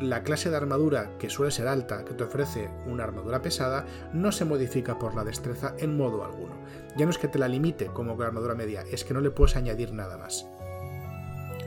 la 0.00 0.22
clase 0.22 0.48
de 0.48 0.56
armadura 0.56 1.10
que 1.18 1.28
suele 1.28 1.50
ser 1.50 1.66
alta, 1.66 2.04
que 2.04 2.14
te 2.14 2.22
ofrece 2.22 2.70
una 2.86 3.02
armadura 3.02 3.42
pesada, 3.42 3.84
no 4.12 4.30
se 4.30 4.44
modifica 4.44 5.00
por 5.00 5.16
la 5.16 5.24
destreza 5.24 5.74
en 5.78 5.96
modo 5.96 6.24
alguno. 6.24 6.54
Ya 6.96 7.06
no 7.06 7.10
es 7.10 7.18
que 7.18 7.26
te 7.26 7.40
la 7.40 7.48
limite 7.48 7.86
como 7.86 8.16
con 8.16 8.24
armadura 8.24 8.54
media, 8.54 8.84
es 8.90 9.04
que 9.04 9.14
no 9.14 9.20
le 9.20 9.32
puedes 9.32 9.56
añadir 9.56 9.92
nada 9.92 10.16
más. 10.16 10.46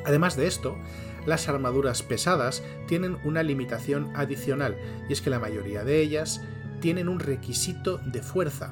Además 0.05 0.37
de 0.37 0.47
esto, 0.47 0.77
las 1.25 1.49
armaduras 1.49 2.01
pesadas 2.01 2.63
tienen 2.87 3.17
una 3.25 3.43
limitación 3.43 4.11
adicional, 4.15 4.77
y 5.09 5.13
es 5.13 5.21
que 5.21 5.29
la 5.29 5.39
mayoría 5.39 5.83
de 5.83 5.99
ellas 5.99 6.41
tienen 6.79 7.09
un 7.09 7.19
requisito 7.19 7.97
de 7.97 8.21
fuerza. 8.21 8.71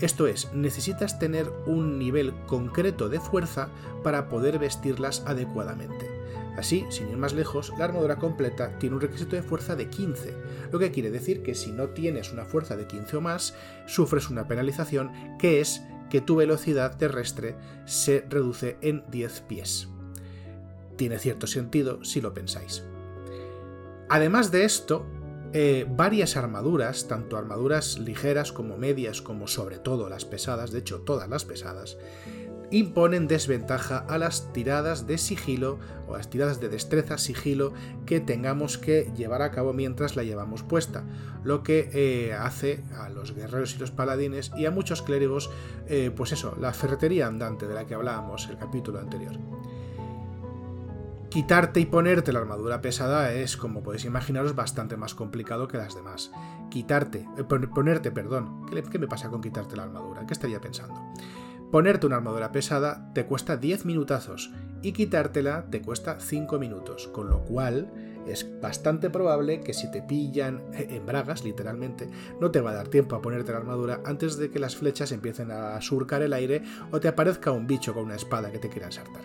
Esto 0.00 0.26
es, 0.26 0.52
necesitas 0.52 1.18
tener 1.18 1.50
un 1.64 1.98
nivel 1.98 2.34
concreto 2.46 3.08
de 3.08 3.18
fuerza 3.18 3.70
para 4.02 4.28
poder 4.28 4.58
vestirlas 4.58 5.22
adecuadamente. 5.24 6.15
Así, 6.56 6.86
sin 6.88 7.10
ir 7.10 7.16
más 7.16 7.34
lejos, 7.34 7.72
la 7.78 7.84
armadura 7.84 8.16
completa 8.16 8.78
tiene 8.78 8.96
un 8.96 9.02
requisito 9.02 9.36
de 9.36 9.42
fuerza 9.42 9.76
de 9.76 9.90
15, 9.90 10.34
lo 10.72 10.78
que 10.78 10.90
quiere 10.90 11.10
decir 11.10 11.42
que 11.42 11.54
si 11.54 11.70
no 11.70 11.90
tienes 11.90 12.32
una 12.32 12.46
fuerza 12.46 12.76
de 12.76 12.86
15 12.86 13.18
o 13.18 13.20
más, 13.20 13.54
sufres 13.86 14.30
una 14.30 14.48
penalización 14.48 15.12
que 15.38 15.60
es 15.60 15.82
que 16.08 16.20
tu 16.20 16.36
velocidad 16.36 16.96
terrestre 16.96 17.56
se 17.84 18.24
reduce 18.28 18.78
en 18.80 19.04
10 19.10 19.40
pies. 19.42 19.88
Tiene 20.96 21.18
cierto 21.18 21.46
sentido 21.46 22.02
si 22.04 22.22
lo 22.22 22.32
pensáis. 22.32 22.84
Además 24.08 24.50
de 24.50 24.64
esto, 24.64 25.04
eh, 25.52 25.86
varias 25.88 26.36
armaduras, 26.36 27.08
tanto 27.08 27.36
armaduras 27.36 27.98
ligeras 27.98 28.52
como 28.52 28.76
medias, 28.78 29.20
como 29.20 29.46
sobre 29.46 29.78
todo 29.78 30.08
las 30.08 30.24
pesadas, 30.24 30.70
de 30.70 30.78
hecho 30.78 31.00
todas 31.00 31.28
las 31.28 31.44
pesadas, 31.44 31.98
imponen 32.70 33.28
desventaja 33.28 33.98
a 33.98 34.18
las 34.18 34.52
tiradas 34.52 35.06
de 35.06 35.18
sigilo 35.18 35.78
o 36.08 36.16
las 36.16 36.30
tiradas 36.30 36.60
de 36.60 36.68
destreza 36.68 37.18
sigilo 37.18 37.72
que 38.06 38.20
tengamos 38.20 38.78
que 38.78 39.12
llevar 39.16 39.42
a 39.42 39.50
cabo 39.50 39.72
mientras 39.72 40.16
la 40.16 40.24
llevamos 40.24 40.62
puesta, 40.62 41.04
lo 41.44 41.62
que 41.62 41.90
eh, 41.92 42.34
hace 42.34 42.82
a 42.98 43.08
los 43.08 43.34
guerreros 43.34 43.74
y 43.76 43.78
los 43.78 43.90
paladines 43.90 44.52
y 44.56 44.66
a 44.66 44.70
muchos 44.70 45.02
clérigos, 45.02 45.50
eh, 45.86 46.10
pues 46.14 46.32
eso, 46.32 46.56
la 46.60 46.72
ferretería 46.72 47.26
andante 47.26 47.66
de 47.66 47.74
la 47.74 47.86
que 47.86 47.94
hablábamos 47.94 48.48
el 48.48 48.58
capítulo 48.58 48.98
anterior. 48.98 49.38
Quitarte 51.28 51.80
y 51.80 51.86
ponerte 51.86 52.32
la 52.32 52.38
armadura 52.38 52.80
pesada 52.80 53.32
es, 53.32 53.56
como 53.56 53.82
podéis 53.82 54.04
imaginaros, 54.06 54.54
bastante 54.54 54.96
más 54.96 55.14
complicado 55.14 55.68
que 55.68 55.76
las 55.76 55.94
demás. 55.94 56.30
Quitarte, 56.70 57.26
eh, 57.36 57.44
ponerte, 57.44 58.10
perdón, 58.10 58.64
¿qué, 58.66 58.82
¿qué 58.82 58.98
me 58.98 59.06
pasa 59.06 59.28
con 59.28 59.42
quitarte 59.42 59.76
la 59.76 59.82
armadura? 59.82 60.26
¿Qué 60.26 60.32
estaría 60.32 60.60
pensando? 60.60 60.94
Ponerte 61.70 62.06
una 62.06 62.16
armadura 62.16 62.52
pesada 62.52 63.10
te 63.12 63.26
cuesta 63.26 63.56
10 63.56 63.86
minutazos 63.86 64.52
y 64.82 64.92
quitártela 64.92 65.66
te 65.68 65.82
cuesta 65.82 66.20
5 66.20 66.58
minutos, 66.58 67.08
con 67.08 67.28
lo 67.28 67.44
cual 67.44 67.90
es 68.26 68.46
bastante 68.60 69.10
probable 69.10 69.60
que 69.60 69.74
si 69.74 69.90
te 69.90 70.00
pillan 70.02 70.62
en 70.72 71.04
bragas, 71.04 71.44
literalmente, 71.44 72.08
no 72.40 72.50
te 72.50 72.60
va 72.60 72.70
a 72.70 72.74
dar 72.74 72.88
tiempo 72.88 73.16
a 73.16 73.22
ponerte 73.22 73.52
la 73.52 73.58
armadura 73.58 74.00
antes 74.04 74.36
de 74.36 74.50
que 74.50 74.60
las 74.60 74.76
flechas 74.76 75.10
empiecen 75.10 75.50
a 75.50 75.80
surcar 75.80 76.22
el 76.22 76.32
aire 76.32 76.62
o 76.92 77.00
te 77.00 77.08
aparezca 77.08 77.50
un 77.50 77.66
bicho 77.66 77.94
con 77.94 78.04
una 78.04 78.16
espada 78.16 78.52
que 78.52 78.58
te 78.58 78.68
quiera 78.68 78.86
ensartar. 78.86 79.22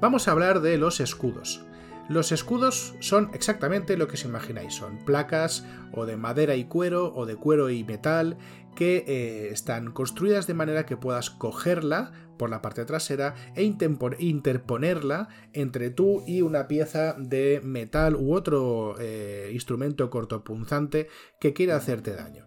Vamos 0.00 0.26
a 0.26 0.32
hablar 0.32 0.62
de 0.62 0.78
los 0.78 1.00
escudos. 1.00 1.66
Los 2.10 2.32
escudos 2.32 2.96
son 2.98 3.30
exactamente 3.34 3.96
lo 3.96 4.08
que 4.08 4.14
os 4.14 4.24
imagináis, 4.24 4.74
son 4.74 4.98
placas 5.04 5.64
o 5.92 6.06
de 6.06 6.16
madera 6.16 6.56
y 6.56 6.64
cuero 6.64 7.14
o 7.14 7.24
de 7.24 7.36
cuero 7.36 7.70
y 7.70 7.84
metal 7.84 8.36
que 8.74 9.04
eh, 9.06 9.48
están 9.50 9.92
construidas 9.92 10.46
de 10.46 10.54
manera 10.54 10.86
que 10.86 10.96
puedas 10.96 11.30
cogerla 11.30 12.12
por 12.38 12.48
la 12.50 12.62
parte 12.62 12.84
trasera 12.84 13.34
e 13.54 13.64
interponerla 13.64 15.28
entre 15.52 15.90
tú 15.90 16.24
y 16.26 16.40
una 16.40 16.68
pieza 16.68 17.14
de 17.18 17.60
metal 17.62 18.16
u 18.16 18.32
otro 18.32 18.96
eh, 18.98 19.50
instrumento 19.52 20.08
cortopunzante 20.08 21.08
que 21.38 21.52
quiera 21.52 21.76
hacerte 21.76 22.14
daño. 22.14 22.46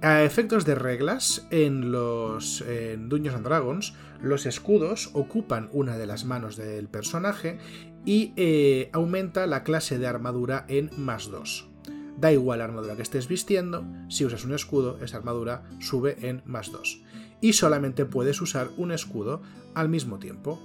A 0.00 0.24
efectos 0.24 0.64
de 0.64 0.74
reglas, 0.74 1.46
en 1.50 1.92
los 1.92 2.62
en 2.62 3.08
Dungeons 3.08 3.36
and 3.36 3.46
Dragons, 3.46 3.94
los 4.20 4.46
escudos 4.46 5.10
ocupan 5.12 5.68
una 5.72 5.96
de 5.96 6.06
las 6.06 6.24
manos 6.24 6.56
del 6.56 6.88
personaje 6.88 7.58
y 8.04 8.32
eh, 8.36 8.90
aumenta 8.92 9.46
la 9.46 9.62
clase 9.62 9.98
de 9.98 10.06
armadura 10.06 10.64
en 10.68 10.90
más 10.96 11.30
2. 11.30 11.71
Da 12.22 12.30
igual 12.30 12.60
la 12.60 12.66
armadura 12.66 12.94
que 12.94 13.02
estés 13.02 13.26
vistiendo, 13.26 13.84
si 14.08 14.24
usas 14.24 14.44
un 14.44 14.54
escudo, 14.54 14.96
esa 15.02 15.16
armadura 15.16 15.64
sube 15.80 16.28
en 16.28 16.40
más 16.46 16.70
2. 16.70 17.02
Y 17.40 17.54
solamente 17.54 18.04
puedes 18.04 18.40
usar 18.40 18.68
un 18.76 18.92
escudo 18.92 19.42
al 19.74 19.88
mismo 19.88 20.20
tiempo. 20.20 20.60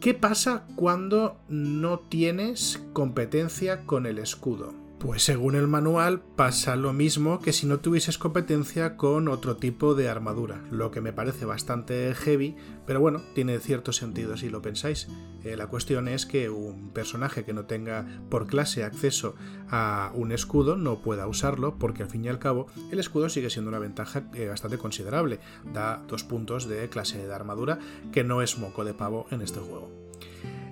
¿Qué 0.00 0.14
pasa 0.14 0.64
cuando 0.74 1.38
no 1.50 1.98
tienes 1.98 2.82
competencia 2.94 3.84
con 3.84 4.06
el 4.06 4.18
escudo? 4.18 4.81
Pues 5.02 5.24
según 5.24 5.56
el 5.56 5.66
manual 5.66 6.20
pasa 6.20 6.76
lo 6.76 6.92
mismo 6.92 7.40
que 7.40 7.52
si 7.52 7.66
no 7.66 7.80
tuvieses 7.80 8.18
competencia 8.18 8.96
con 8.96 9.26
otro 9.26 9.56
tipo 9.56 9.96
de 9.96 10.08
armadura, 10.08 10.62
lo 10.70 10.92
que 10.92 11.00
me 11.00 11.12
parece 11.12 11.44
bastante 11.44 12.14
heavy, 12.14 12.54
pero 12.86 13.00
bueno, 13.00 13.20
tiene 13.34 13.58
cierto 13.58 13.92
sentido 13.92 14.36
si 14.36 14.48
lo 14.48 14.62
pensáis. 14.62 15.08
Eh, 15.42 15.56
la 15.56 15.66
cuestión 15.66 16.06
es 16.06 16.24
que 16.24 16.50
un 16.50 16.90
personaje 16.90 17.44
que 17.44 17.52
no 17.52 17.64
tenga 17.64 18.06
por 18.30 18.46
clase 18.46 18.84
acceso 18.84 19.34
a 19.68 20.12
un 20.14 20.30
escudo 20.30 20.76
no 20.76 21.02
pueda 21.02 21.26
usarlo 21.26 21.80
porque 21.80 22.04
al 22.04 22.08
fin 22.08 22.24
y 22.24 22.28
al 22.28 22.38
cabo 22.38 22.68
el 22.92 23.00
escudo 23.00 23.28
sigue 23.28 23.50
siendo 23.50 23.70
una 23.70 23.80
ventaja 23.80 24.30
eh, 24.34 24.46
bastante 24.46 24.78
considerable, 24.78 25.40
da 25.74 26.00
dos 26.06 26.22
puntos 26.22 26.68
de 26.68 26.88
clase 26.88 27.26
de 27.26 27.34
armadura 27.34 27.80
que 28.12 28.22
no 28.22 28.40
es 28.40 28.56
moco 28.56 28.84
de 28.84 28.94
pavo 28.94 29.26
en 29.32 29.42
este 29.42 29.58
juego. 29.58 30.01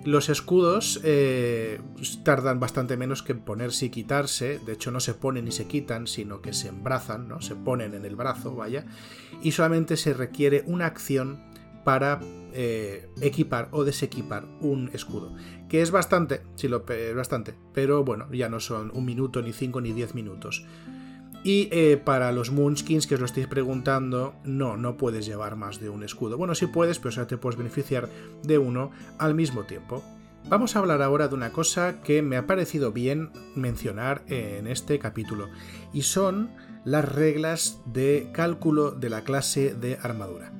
Los 0.03 0.29
escudos 0.29 0.99
eh, 1.03 1.79
tardan 2.23 2.59
bastante 2.59 2.97
menos 2.97 3.21
que 3.21 3.35
ponerse 3.35 3.85
y 3.85 3.89
quitarse, 3.89 4.59
de 4.65 4.73
hecho 4.73 4.89
no 4.89 4.99
se 4.99 5.13
ponen 5.13 5.47
y 5.47 5.51
se 5.51 5.67
quitan, 5.67 6.07
sino 6.07 6.41
que 6.41 6.53
se 6.53 6.69
embrazan, 6.69 7.27
¿no? 7.27 7.39
se 7.41 7.55
ponen 7.55 7.93
en 7.93 8.05
el 8.05 8.15
brazo, 8.15 8.55
vaya, 8.55 8.85
y 9.43 9.51
solamente 9.51 9.97
se 9.97 10.13
requiere 10.13 10.63
una 10.65 10.87
acción 10.87 11.43
para 11.83 12.19
eh, 12.53 13.09
equipar 13.21 13.69
o 13.71 13.83
desequipar 13.83 14.45
un 14.59 14.89
escudo, 14.93 15.35
que 15.69 15.83
es 15.83 15.91
bastante, 15.91 16.41
sí, 16.55 16.67
lo, 16.67 16.83
bastante, 17.15 17.53
pero 17.73 18.03
bueno, 18.03 18.27
ya 18.31 18.49
no 18.49 18.59
son 18.59 18.91
un 18.95 19.05
minuto, 19.05 19.41
ni 19.43 19.53
cinco, 19.53 19.81
ni 19.81 19.93
diez 19.93 20.15
minutos. 20.15 20.65
Y 21.43 21.69
eh, 21.71 21.97
para 21.97 22.31
los 22.31 22.51
Moonskins, 22.51 23.07
que 23.07 23.15
os 23.15 23.19
lo 23.19 23.25
estáis 23.25 23.47
preguntando, 23.47 24.35
no, 24.43 24.77
no 24.77 24.95
puedes 24.97 25.25
llevar 25.25 25.55
más 25.55 25.79
de 25.79 25.89
un 25.89 26.03
escudo. 26.03 26.37
Bueno, 26.37 26.53
sí 26.53 26.67
puedes, 26.67 26.99
pero 26.99 27.11
solo 27.11 27.27
te 27.27 27.37
puedes 27.37 27.57
beneficiar 27.57 28.09
de 28.43 28.57
uno 28.59 28.91
al 29.17 29.33
mismo 29.33 29.63
tiempo. 29.63 30.03
Vamos 30.49 30.75
a 30.75 30.79
hablar 30.79 31.01
ahora 31.01 31.27
de 31.27 31.35
una 31.35 31.51
cosa 31.51 32.01
que 32.01 32.21
me 32.21 32.37
ha 32.37 32.47
parecido 32.47 32.91
bien 32.91 33.31
mencionar 33.55 34.23
en 34.27 34.67
este 34.67 34.99
capítulo, 34.99 35.49
y 35.93 36.01
son 36.01 36.51
las 36.83 37.05
reglas 37.05 37.79
de 37.85 38.29
cálculo 38.33 38.91
de 38.91 39.09
la 39.09 39.23
clase 39.23 39.73
de 39.73 39.97
armadura. 40.01 40.51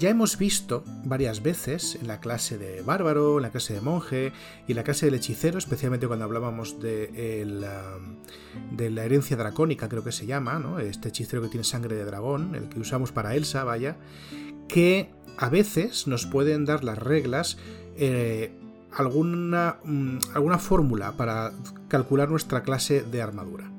Ya 0.00 0.08
hemos 0.08 0.38
visto 0.38 0.82
varias 1.04 1.42
veces 1.42 1.98
en 2.00 2.08
la 2.08 2.20
clase 2.20 2.56
de 2.56 2.80
bárbaro, 2.80 3.36
en 3.36 3.42
la 3.42 3.50
clase 3.50 3.74
de 3.74 3.82
monje 3.82 4.32
y 4.66 4.72
en 4.72 4.76
la 4.76 4.82
clase 4.82 5.04
del 5.04 5.16
hechicero, 5.16 5.58
especialmente 5.58 6.06
cuando 6.06 6.24
hablábamos 6.24 6.80
de, 6.80 7.44
de 8.70 8.90
la 8.90 9.04
herencia 9.04 9.36
dracónica, 9.36 9.90
creo 9.90 10.02
que 10.02 10.10
se 10.10 10.24
llama, 10.24 10.58
¿no? 10.58 10.78
este 10.78 11.10
hechicero 11.10 11.42
que 11.42 11.48
tiene 11.48 11.64
sangre 11.64 11.96
de 11.96 12.06
dragón, 12.06 12.54
el 12.54 12.70
que 12.70 12.80
usamos 12.80 13.12
para 13.12 13.36
Elsa, 13.36 13.62
vaya, 13.64 13.98
que 14.68 15.10
a 15.36 15.50
veces 15.50 16.06
nos 16.06 16.24
pueden 16.24 16.64
dar 16.64 16.82
las 16.82 16.96
reglas 16.96 17.58
eh, 17.96 18.58
alguna, 18.92 19.80
mm, 19.84 20.16
alguna 20.32 20.56
fórmula 20.56 21.12
para 21.18 21.52
calcular 21.88 22.30
nuestra 22.30 22.62
clase 22.62 23.02
de 23.02 23.20
armadura. 23.20 23.69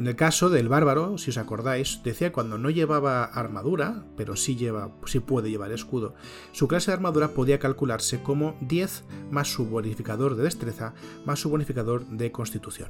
En 0.00 0.06
el 0.06 0.16
caso 0.16 0.48
del 0.48 0.70
bárbaro, 0.70 1.18
si 1.18 1.28
os 1.28 1.36
acordáis, 1.36 2.00
decía 2.02 2.32
cuando 2.32 2.56
no 2.56 2.70
llevaba 2.70 3.22
armadura, 3.22 4.06
pero 4.16 4.34
sí, 4.34 4.56
lleva, 4.56 4.96
sí 5.04 5.20
puede 5.20 5.50
llevar 5.50 5.72
escudo, 5.72 6.14
su 6.52 6.68
clase 6.68 6.90
de 6.90 6.94
armadura 6.94 7.34
podía 7.34 7.58
calcularse 7.58 8.22
como 8.22 8.56
10 8.62 9.04
más 9.30 9.48
su 9.52 9.66
bonificador 9.66 10.36
de 10.36 10.44
destreza 10.44 10.94
más 11.26 11.40
su 11.40 11.50
bonificador 11.50 12.06
de 12.06 12.32
constitución. 12.32 12.88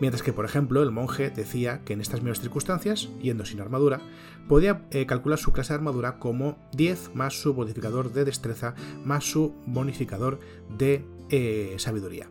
Mientras 0.00 0.22
que, 0.22 0.32
por 0.32 0.46
ejemplo, 0.46 0.82
el 0.82 0.92
monje 0.92 1.28
decía 1.28 1.82
que 1.84 1.92
en 1.92 2.00
estas 2.00 2.22
mismas 2.22 2.40
circunstancias, 2.40 3.10
yendo 3.20 3.44
sin 3.44 3.60
armadura, 3.60 4.00
podía 4.48 4.86
eh, 4.92 5.04
calcular 5.04 5.38
su 5.38 5.52
clase 5.52 5.74
de 5.74 5.80
armadura 5.80 6.18
como 6.18 6.56
10 6.72 7.14
más 7.14 7.38
su 7.38 7.52
bonificador 7.52 8.14
de 8.14 8.24
destreza 8.24 8.74
más 9.04 9.24
su 9.24 9.54
bonificador 9.66 10.40
de 10.70 11.04
eh, 11.28 11.74
sabiduría. 11.76 12.30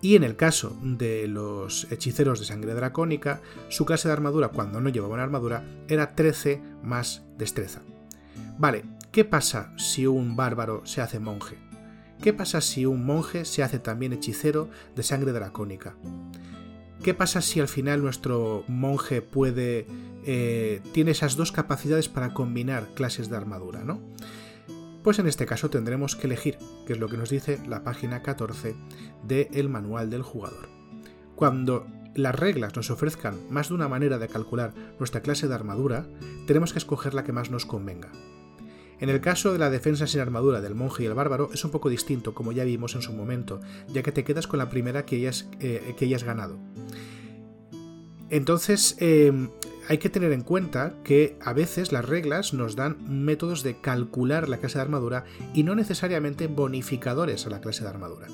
Y 0.00 0.16
en 0.16 0.24
el 0.24 0.36
caso 0.36 0.78
de 0.82 1.26
los 1.28 1.90
hechiceros 1.90 2.38
de 2.38 2.44
sangre 2.44 2.74
dracónica, 2.74 3.40
su 3.68 3.86
clase 3.86 4.08
de 4.08 4.12
armadura 4.12 4.48
cuando 4.48 4.80
no 4.80 4.90
llevaban 4.90 5.20
armadura 5.20 5.64
era 5.88 6.14
13 6.14 6.60
más 6.82 7.22
destreza. 7.38 7.80
Vale, 8.58 8.84
¿qué 9.12 9.24
pasa 9.24 9.72
si 9.78 10.06
un 10.06 10.36
bárbaro 10.36 10.84
se 10.84 11.00
hace 11.00 11.18
monje? 11.18 11.56
¿Qué 12.22 12.32
pasa 12.32 12.60
si 12.60 12.86
un 12.86 13.04
monje 13.04 13.44
se 13.44 13.62
hace 13.62 13.78
también 13.78 14.12
hechicero 14.12 14.68
de 14.94 15.02
sangre 15.02 15.32
dracónica? 15.32 15.94
¿Qué 17.02 17.12
pasa 17.12 17.42
si 17.42 17.60
al 17.60 17.68
final 17.68 18.02
nuestro 18.02 18.64
monje 18.68 19.20
puede... 19.22 19.86
Eh, 20.26 20.80
tiene 20.92 21.10
esas 21.10 21.36
dos 21.36 21.52
capacidades 21.52 22.08
para 22.08 22.32
combinar 22.32 22.88
clases 22.94 23.28
de 23.28 23.36
armadura, 23.36 23.84
¿no? 23.84 24.00
Pues 25.04 25.18
en 25.18 25.26
este 25.28 25.44
caso 25.44 25.68
tendremos 25.68 26.16
que 26.16 26.26
elegir, 26.26 26.56
que 26.86 26.94
es 26.94 26.98
lo 26.98 27.08
que 27.08 27.18
nos 27.18 27.28
dice 27.28 27.60
la 27.68 27.84
página 27.84 28.22
14 28.22 28.74
del 29.22 29.68
manual 29.68 30.08
del 30.08 30.22
jugador. 30.22 30.70
Cuando 31.36 31.86
las 32.14 32.34
reglas 32.34 32.74
nos 32.74 32.90
ofrezcan 32.90 33.38
más 33.50 33.68
de 33.68 33.74
una 33.74 33.86
manera 33.86 34.18
de 34.18 34.28
calcular 34.28 34.72
nuestra 34.98 35.20
clase 35.20 35.46
de 35.46 35.54
armadura, 35.54 36.06
tenemos 36.46 36.72
que 36.72 36.78
escoger 36.78 37.12
la 37.12 37.22
que 37.22 37.32
más 37.32 37.50
nos 37.50 37.66
convenga. 37.66 38.10
En 38.98 39.10
el 39.10 39.20
caso 39.20 39.52
de 39.52 39.58
la 39.58 39.68
defensa 39.68 40.06
sin 40.06 40.20
armadura 40.20 40.62
del 40.62 40.74
monje 40.74 41.02
y 41.02 41.06
el 41.06 41.12
bárbaro 41.12 41.50
es 41.52 41.62
un 41.66 41.70
poco 41.70 41.90
distinto, 41.90 42.32
como 42.32 42.52
ya 42.52 42.64
vimos 42.64 42.94
en 42.94 43.02
su 43.02 43.12
momento, 43.12 43.60
ya 43.88 44.02
que 44.02 44.12
te 44.12 44.24
quedas 44.24 44.46
con 44.46 44.58
la 44.58 44.70
primera 44.70 45.04
que 45.04 45.16
hayas, 45.16 45.50
eh, 45.60 45.94
que 45.98 46.08
ganado. 46.08 46.56
Entonces, 48.30 48.96
em, 49.00 49.50
hay 49.88 49.98
que 49.98 50.08
tener 50.08 50.32
en 50.32 50.42
cuenta 50.42 50.94
que 51.04 51.36
a 51.40 51.52
veces 51.52 51.92
las 51.92 52.04
reglas 52.04 52.54
nos 52.54 52.76
dan 52.76 52.96
métodos 53.24 53.62
de 53.62 53.80
calcular 53.80 54.48
la 54.48 54.58
clase 54.58 54.78
de 54.78 54.82
armadura 54.82 55.24
y 55.52 55.62
no 55.62 55.74
necesariamente 55.74 56.46
bonificadores 56.46 57.46
a 57.46 57.50
la 57.50 57.60
clase 57.60 57.82
de 57.82 57.90
armadura. 57.90 58.28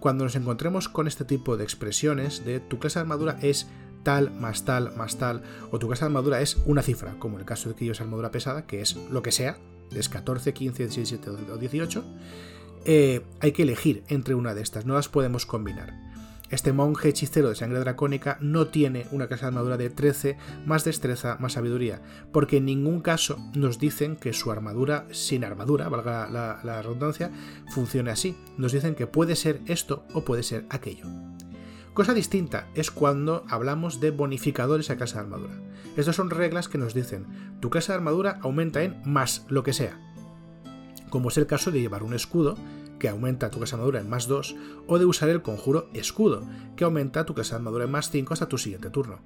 Cuando 0.00 0.24
nos 0.24 0.36
encontremos 0.36 0.88
con 0.88 1.06
este 1.06 1.24
tipo 1.24 1.56
de 1.56 1.64
expresiones 1.64 2.44
de 2.44 2.60
tu 2.60 2.78
clase 2.78 2.98
de 2.98 3.02
armadura 3.02 3.38
es 3.40 3.68
tal 4.02 4.32
más 4.32 4.64
tal 4.64 4.94
más 4.96 5.16
tal, 5.16 5.42
o 5.70 5.78
tu 5.78 5.86
clase 5.86 6.02
de 6.02 6.06
armadura 6.06 6.40
es 6.40 6.58
una 6.66 6.82
cifra, 6.82 7.14
como 7.18 7.36
en 7.36 7.40
el 7.40 7.46
caso 7.46 7.68
de 7.68 7.74
que 7.74 7.86
yo 7.86 7.92
armadura 7.98 8.30
pesada, 8.30 8.66
que 8.66 8.80
es 8.80 8.96
lo 9.10 9.22
que 9.22 9.32
sea, 9.32 9.58
es 9.92 10.08
14, 10.08 10.52
15, 10.52 10.86
17 10.88 11.30
o 11.30 11.56
18, 11.56 12.04
eh, 12.84 13.22
hay 13.40 13.52
que 13.52 13.62
elegir 13.62 14.02
entre 14.08 14.34
una 14.34 14.54
de 14.54 14.62
estas, 14.62 14.86
no 14.86 14.94
las 14.94 15.08
podemos 15.08 15.46
combinar. 15.46 16.11
Este 16.52 16.74
monje 16.74 17.08
hechicero 17.08 17.48
de 17.48 17.54
sangre 17.54 17.78
dracónica 17.80 18.36
no 18.42 18.66
tiene 18.66 19.06
una 19.10 19.26
clase 19.26 19.44
de 19.44 19.48
armadura 19.48 19.78
de 19.78 19.88
13 19.88 20.36
más 20.66 20.84
destreza 20.84 21.38
más 21.40 21.54
sabiduría, 21.54 22.02
porque 22.30 22.58
en 22.58 22.66
ningún 22.66 23.00
caso 23.00 23.38
nos 23.54 23.78
dicen 23.78 24.16
que 24.16 24.34
su 24.34 24.52
armadura 24.52 25.06
sin 25.12 25.44
armadura, 25.44 25.88
valga 25.88 26.28
la, 26.28 26.60
la 26.62 26.82
redundancia, 26.82 27.32
funcione 27.72 28.10
así. 28.10 28.36
Nos 28.58 28.72
dicen 28.72 28.94
que 28.94 29.06
puede 29.06 29.34
ser 29.34 29.62
esto 29.66 30.04
o 30.12 30.26
puede 30.26 30.42
ser 30.42 30.66
aquello. 30.68 31.06
Cosa 31.94 32.12
distinta 32.12 32.68
es 32.74 32.90
cuando 32.90 33.46
hablamos 33.48 33.98
de 34.00 34.10
bonificadores 34.10 34.90
a 34.90 34.96
clase 34.96 35.14
de 35.14 35.20
armadura. 35.20 35.54
Estas 35.96 36.16
son 36.16 36.28
reglas 36.28 36.68
que 36.68 36.76
nos 36.76 36.92
dicen, 36.92 37.24
tu 37.60 37.70
clase 37.70 37.92
de 37.92 37.96
armadura 37.96 38.38
aumenta 38.42 38.82
en 38.82 39.00
más 39.06 39.46
lo 39.48 39.62
que 39.62 39.72
sea, 39.72 39.98
como 41.08 41.30
es 41.30 41.38
el 41.38 41.46
caso 41.46 41.70
de 41.70 41.80
llevar 41.80 42.02
un 42.02 42.12
escudo, 42.12 42.56
que 43.02 43.08
aumenta 43.08 43.50
tu 43.50 43.58
clase 43.58 43.72
de 43.72 43.78
armadura 43.78 44.00
en 44.00 44.08
más 44.08 44.28
2, 44.28 44.54
o 44.86 44.96
de 44.96 45.06
usar 45.06 45.28
el 45.28 45.42
conjuro 45.42 45.88
escudo, 45.92 46.46
que 46.76 46.84
aumenta 46.84 47.26
tu 47.26 47.34
clase 47.34 47.50
de 47.50 47.56
armadura 47.56 47.86
en 47.86 47.90
más 47.90 48.10
5 48.10 48.32
hasta 48.32 48.46
tu 48.46 48.58
siguiente 48.58 48.90
turno. 48.90 49.18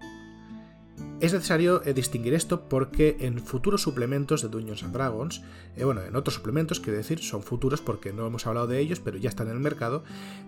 Es 1.19 1.33
necesario 1.33 1.83
eh, 1.83 1.95
distinguir 1.95 2.35
esto 2.35 2.69
porque 2.69 3.17
en 3.21 3.39
futuros 3.41 3.81
suplementos 3.81 4.43
de 4.43 4.49
Dungeons 4.49 4.83
and 4.83 4.93
Dragons, 4.93 5.43
eh, 5.75 5.85
bueno, 5.85 6.03
en 6.03 6.15
otros 6.15 6.35
suplementos, 6.35 6.79
quiero 6.79 6.99
decir, 6.99 7.21
son 7.21 7.43
futuros 7.43 7.81
porque 7.81 8.13
no 8.13 8.27
hemos 8.27 8.47
hablado 8.47 8.67
de 8.67 8.81
ellos, 8.81 9.01
pero 9.01 9.17
ya 9.17 9.31
están 9.31 9.47
en 9.47 9.55
el 9.55 9.61
mercado, 9.61 10.05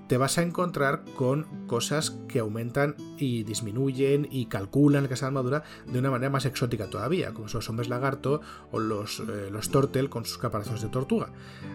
te 0.09 0.19
vas 0.19 0.37
a 0.37 0.43
encontrar 0.43 1.05
con 1.17 1.47
cosas 1.67 2.11
que 2.29 2.41
aumentan 2.41 2.97
y 3.17 3.45
disminuyen 3.45 4.29
y 4.31 4.47
calculan 4.47 5.05
la 5.05 5.09
casa 5.09 5.25
de 5.25 5.29
armadura 5.29 5.65
de 5.87 5.99
una 6.01 6.11
manera 6.11 6.29
más 6.29 6.45
exótica 6.45 6.91
todavía, 6.91 7.33
como 7.33 7.49
son 7.49 7.61
los 7.61 7.71
hombres 7.71 7.89
lagarto 7.89 8.43
o 8.71 8.79
los, 8.79 9.21
eh, 9.21 9.49
los 9.51 9.71
tortel 9.71 10.11
con 10.11 10.27
sus 10.27 10.37
caparazones 10.37 10.83
de 10.83 10.89
tortuga. 10.89 11.31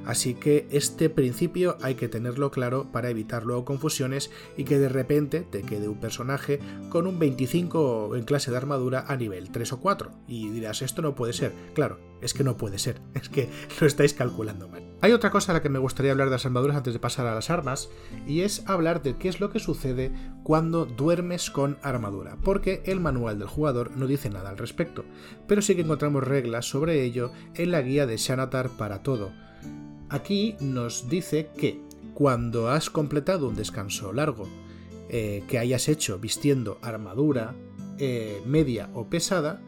Así 0.06 0.36
que 0.36 0.68
este 0.70 1.10
principio 1.10 1.78
hay 1.82 1.96
que 1.96 2.10
tenerlo 2.10 2.52
claro 2.52 2.92
para 2.92 3.10
evitar 3.10 3.44
luego 3.44 3.66
confusiones 3.66 4.30
y 4.56 4.66
que 4.66 4.78
de 4.78 4.90
repente 4.90 5.42
te 5.42 5.64
quede 5.64 5.88
un 5.88 6.00
personaje 6.00 6.60
con 6.90 7.08
un 7.08 7.18
25 7.18 8.16
en 8.16 8.24
clase 8.24 8.52
de 8.52 8.58
armadura 8.58 8.83
a 9.08 9.16
nivel 9.16 9.52
3 9.52 9.74
o 9.74 9.80
4. 9.80 10.12
Y 10.28 10.50
dirás, 10.50 10.82
esto 10.82 11.02
no 11.02 11.16
puede 11.16 11.34
ser. 11.34 11.54
Claro, 11.74 12.00
es 12.22 12.34
que 12.34 12.44
no 12.44 12.58
puede 12.58 12.80
ser, 12.80 13.02
es 13.14 13.30
que 13.30 13.50
lo 13.80 13.88
estáis 13.88 14.14
calculando 14.14 14.68
mal. 14.68 14.84
Hay 15.02 15.12
otra 15.12 15.32
cosa 15.32 15.52
a 15.52 15.56
la 15.56 15.62
que 15.62 15.70
me 15.70 15.80
gustaría 15.80 16.12
hablar 16.12 16.28
de 16.28 16.34
las 16.34 16.46
armaduras 16.46 16.78
antes 16.78 16.94
de 16.94 17.00
pasar 17.00 17.28
a 17.28 17.36
las 17.36 17.50
armas, 17.50 17.90
y 18.28 18.42
es 18.42 18.68
hablar 18.68 19.02
de 19.02 19.18
qué 19.18 19.30
es 19.30 19.40
lo 19.40 19.50
que 19.50 19.60
sucede 19.60 20.12
cuando 20.44 20.86
duermes 20.86 21.50
con 21.50 21.78
armadura, 21.82 22.38
porque 22.44 22.82
el 22.86 23.00
manual 23.00 23.40
del 23.40 23.48
jugador 23.48 23.92
no 23.96 24.08
dice 24.08 24.30
nada 24.30 24.50
al 24.50 24.58
respecto, 24.58 25.06
pero 25.48 25.62
sí 25.62 25.76
que 25.76 25.82
encontramos 25.82 26.24
reglas 26.24 26.66
sobre 26.66 27.04
ello 27.04 27.32
en 27.56 27.72
la 27.72 27.82
guía 27.82 28.06
de 28.06 28.18
Shanatar 28.18 28.70
para 28.70 29.04
todo. 29.04 29.32
Aquí 30.10 30.56
nos 30.60 31.10
dice 31.10 31.50
que 31.58 31.82
cuando 32.14 32.70
has 32.70 32.90
completado 32.90 33.50
un 33.50 33.56
descanso 33.56 34.14
largo, 34.14 34.48
eh, 35.10 35.44
que 35.48 35.60
hayas 35.60 35.90
hecho 35.90 36.18
vistiendo 36.20 36.80
armadura, 36.82 37.54
eh, 38.00 38.42
media 38.46 38.90
o 38.94 39.10
pesada, 39.10 39.62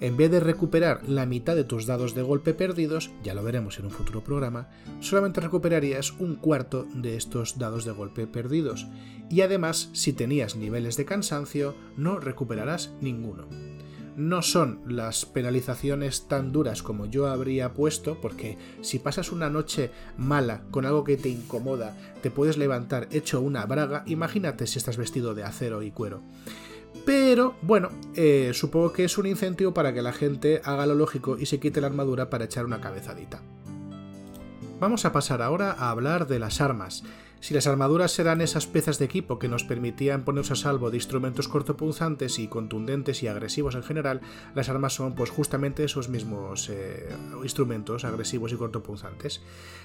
en 0.00 0.16
vez 0.16 0.30
de 0.30 0.40
recuperar 0.40 1.06
la 1.06 1.26
mitad 1.26 1.54
de 1.54 1.64
tus 1.64 1.84
dados 1.84 2.14
de 2.14 2.22
golpe 2.22 2.54
perdidos, 2.54 3.10
ya 3.22 3.34
lo 3.34 3.42
veremos 3.42 3.78
en 3.78 3.84
un 3.84 3.90
futuro 3.90 4.24
programa, 4.24 4.68
solamente 5.00 5.42
recuperarías 5.42 6.12
un 6.12 6.36
cuarto 6.36 6.86
de 6.94 7.16
estos 7.16 7.58
dados 7.58 7.84
de 7.84 7.92
golpe 7.92 8.26
perdidos. 8.26 8.86
Y 9.28 9.42
además, 9.42 9.90
si 9.92 10.14
tenías 10.14 10.56
niveles 10.56 10.96
de 10.96 11.04
cansancio, 11.04 11.74
no 11.98 12.18
recuperarás 12.18 12.94
ninguno. 13.02 13.46
No 14.16 14.42
son 14.42 14.80
las 14.86 15.24
penalizaciones 15.24 16.28
tan 16.28 16.50
duras 16.50 16.82
como 16.82 17.06
yo 17.06 17.26
habría 17.26 17.74
puesto, 17.74 18.20
porque 18.20 18.56
si 18.80 18.98
pasas 18.98 19.32
una 19.32 19.50
noche 19.50 19.90
mala 20.16 20.62
con 20.70 20.86
algo 20.86 21.04
que 21.04 21.16
te 21.16 21.28
incomoda, 21.28 21.96
te 22.22 22.30
puedes 22.30 22.56
levantar 22.56 23.06
hecho 23.12 23.40
una 23.40 23.66
braga, 23.66 24.02
imagínate 24.06 24.66
si 24.66 24.78
estás 24.78 24.96
vestido 24.96 25.34
de 25.34 25.44
acero 25.44 25.82
y 25.82 25.90
cuero. 25.90 26.22
Pero 27.04 27.54
bueno, 27.62 27.90
eh, 28.14 28.52
supongo 28.54 28.92
que 28.92 29.04
es 29.04 29.18
un 29.18 29.26
incentivo 29.26 29.72
para 29.74 29.92
que 29.94 30.02
la 30.02 30.12
gente 30.12 30.60
haga 30.64 30.86
lo 30.86 30.94
lógico 30.94 31.38
y 31.38 31.46
se 31.46 31.58
quite 31.58 31.80
la 31.80 31.86
armadura 31.86 32.30
para 32.30 32.44
echar 32.44 32.64
una 32.64 32.80
cabezadita. 32.80 33.40
Vamos 34.80 35.04
a 35.04 35.12
pasar 35.12 35.42
ahora 35.42 35.72
a 35.72 35.90
hablar 35.90 36.26
de 36.26 36.38
las 36.38 36.60
armas. 36.60 37.04
Si 37.40 37.54
las 37.54 37.66
armaduras 37.66 38.18
eran 38.18 38.42
esas 38.42 38.66
piezas 38.66 38.98
de 38.98 39.06
equipo 39.06 39.38
que 39.38 39.48
nos 39.48 39.64
permitían 39.64 40.24
ponernos 40.24 40.50
a 40.50 40.56
salvo 40.56 40.90
de 40.90 40.98
instrumentos 40.98 41.48
cortopunzantes 41.48 42.38
y 42.38 42.48
contundentes 42.48 43.22
y 43.22 43.28
agresivos 43.28 43.74
en 43.74 43.82
general, 43.82 44.20
las 44.54 44.68
armas 44.68 44.92
son 44.92 45.14
pues 45.14 45.30
justamente 45.30 45.82
esos 45.84 46.10
mismos 46.10 46.68
eh, 46.68 47.08
instrumentos 47.42 48.04
agresivos 48.04 48.52
y 48.52 48.56
cortopunzantes. 48.56 49.40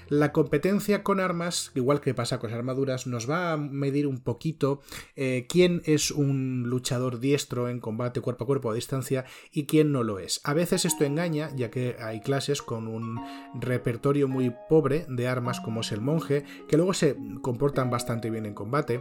La 0.08 0.32
competencia 0.32 1.02
con 1.02 1.18
armas, 1.18 1.72
igual 1.74 2.02
que 2.02 2.12
pasa 2.12 2.38
con 2.38 2.50
las 2.50 2.58
armaduras, 2.58 3.06
nos 3.06 3.28
va 3.28 3.52
a 3.52 3.56
medir 3.56 4.06
un 4.06 4.20
poquito 4.20 4.82
eh, 5.16 5.46
quién 5.48 5.80
es 5.86 6.10
un 6.10 6.64
luchador 6.66 7.20
diestro 7.20 7.70
en 7.70 7.80
combate 7.80 8.20
cuerpo 8.20 8.44
a 8.44 8.46
cuerpo 8.46 8.70
a 8.70 8.74
distancia 8.74 9.24
y 9.50 9.64
quién 9.64 9.92
no 9.92 10.02
lo 10.02 10.18
es. 10.18 10.42
A 10.44 10.52
veces 10.52 10.84
esto 10.84 11.04
engaña, 11.04 11.50
ya 11.56 11.70
que 11.70 11.96
hay 12.00 12.20
clases 12.20 12.60
con 12.60 12.86
un 12.86 13.18
repertorio 13.54 14.28
muy 14.28 14.54
pobre 14.68 15.06
de 15.08 15.26
armas 15.26 15.60
como 15.60 15.80
es 15.80 15.90
el 15.90 16.02
monje, 16.02 16.44
que 16.68 16.76
luego 16.76 16.92
se 16.92 17.16
comportan 17.46 17.90
bastante 17.90 18.28
bien 18.28 18.44
en 18.44 18.54
combate. 18.54 19.00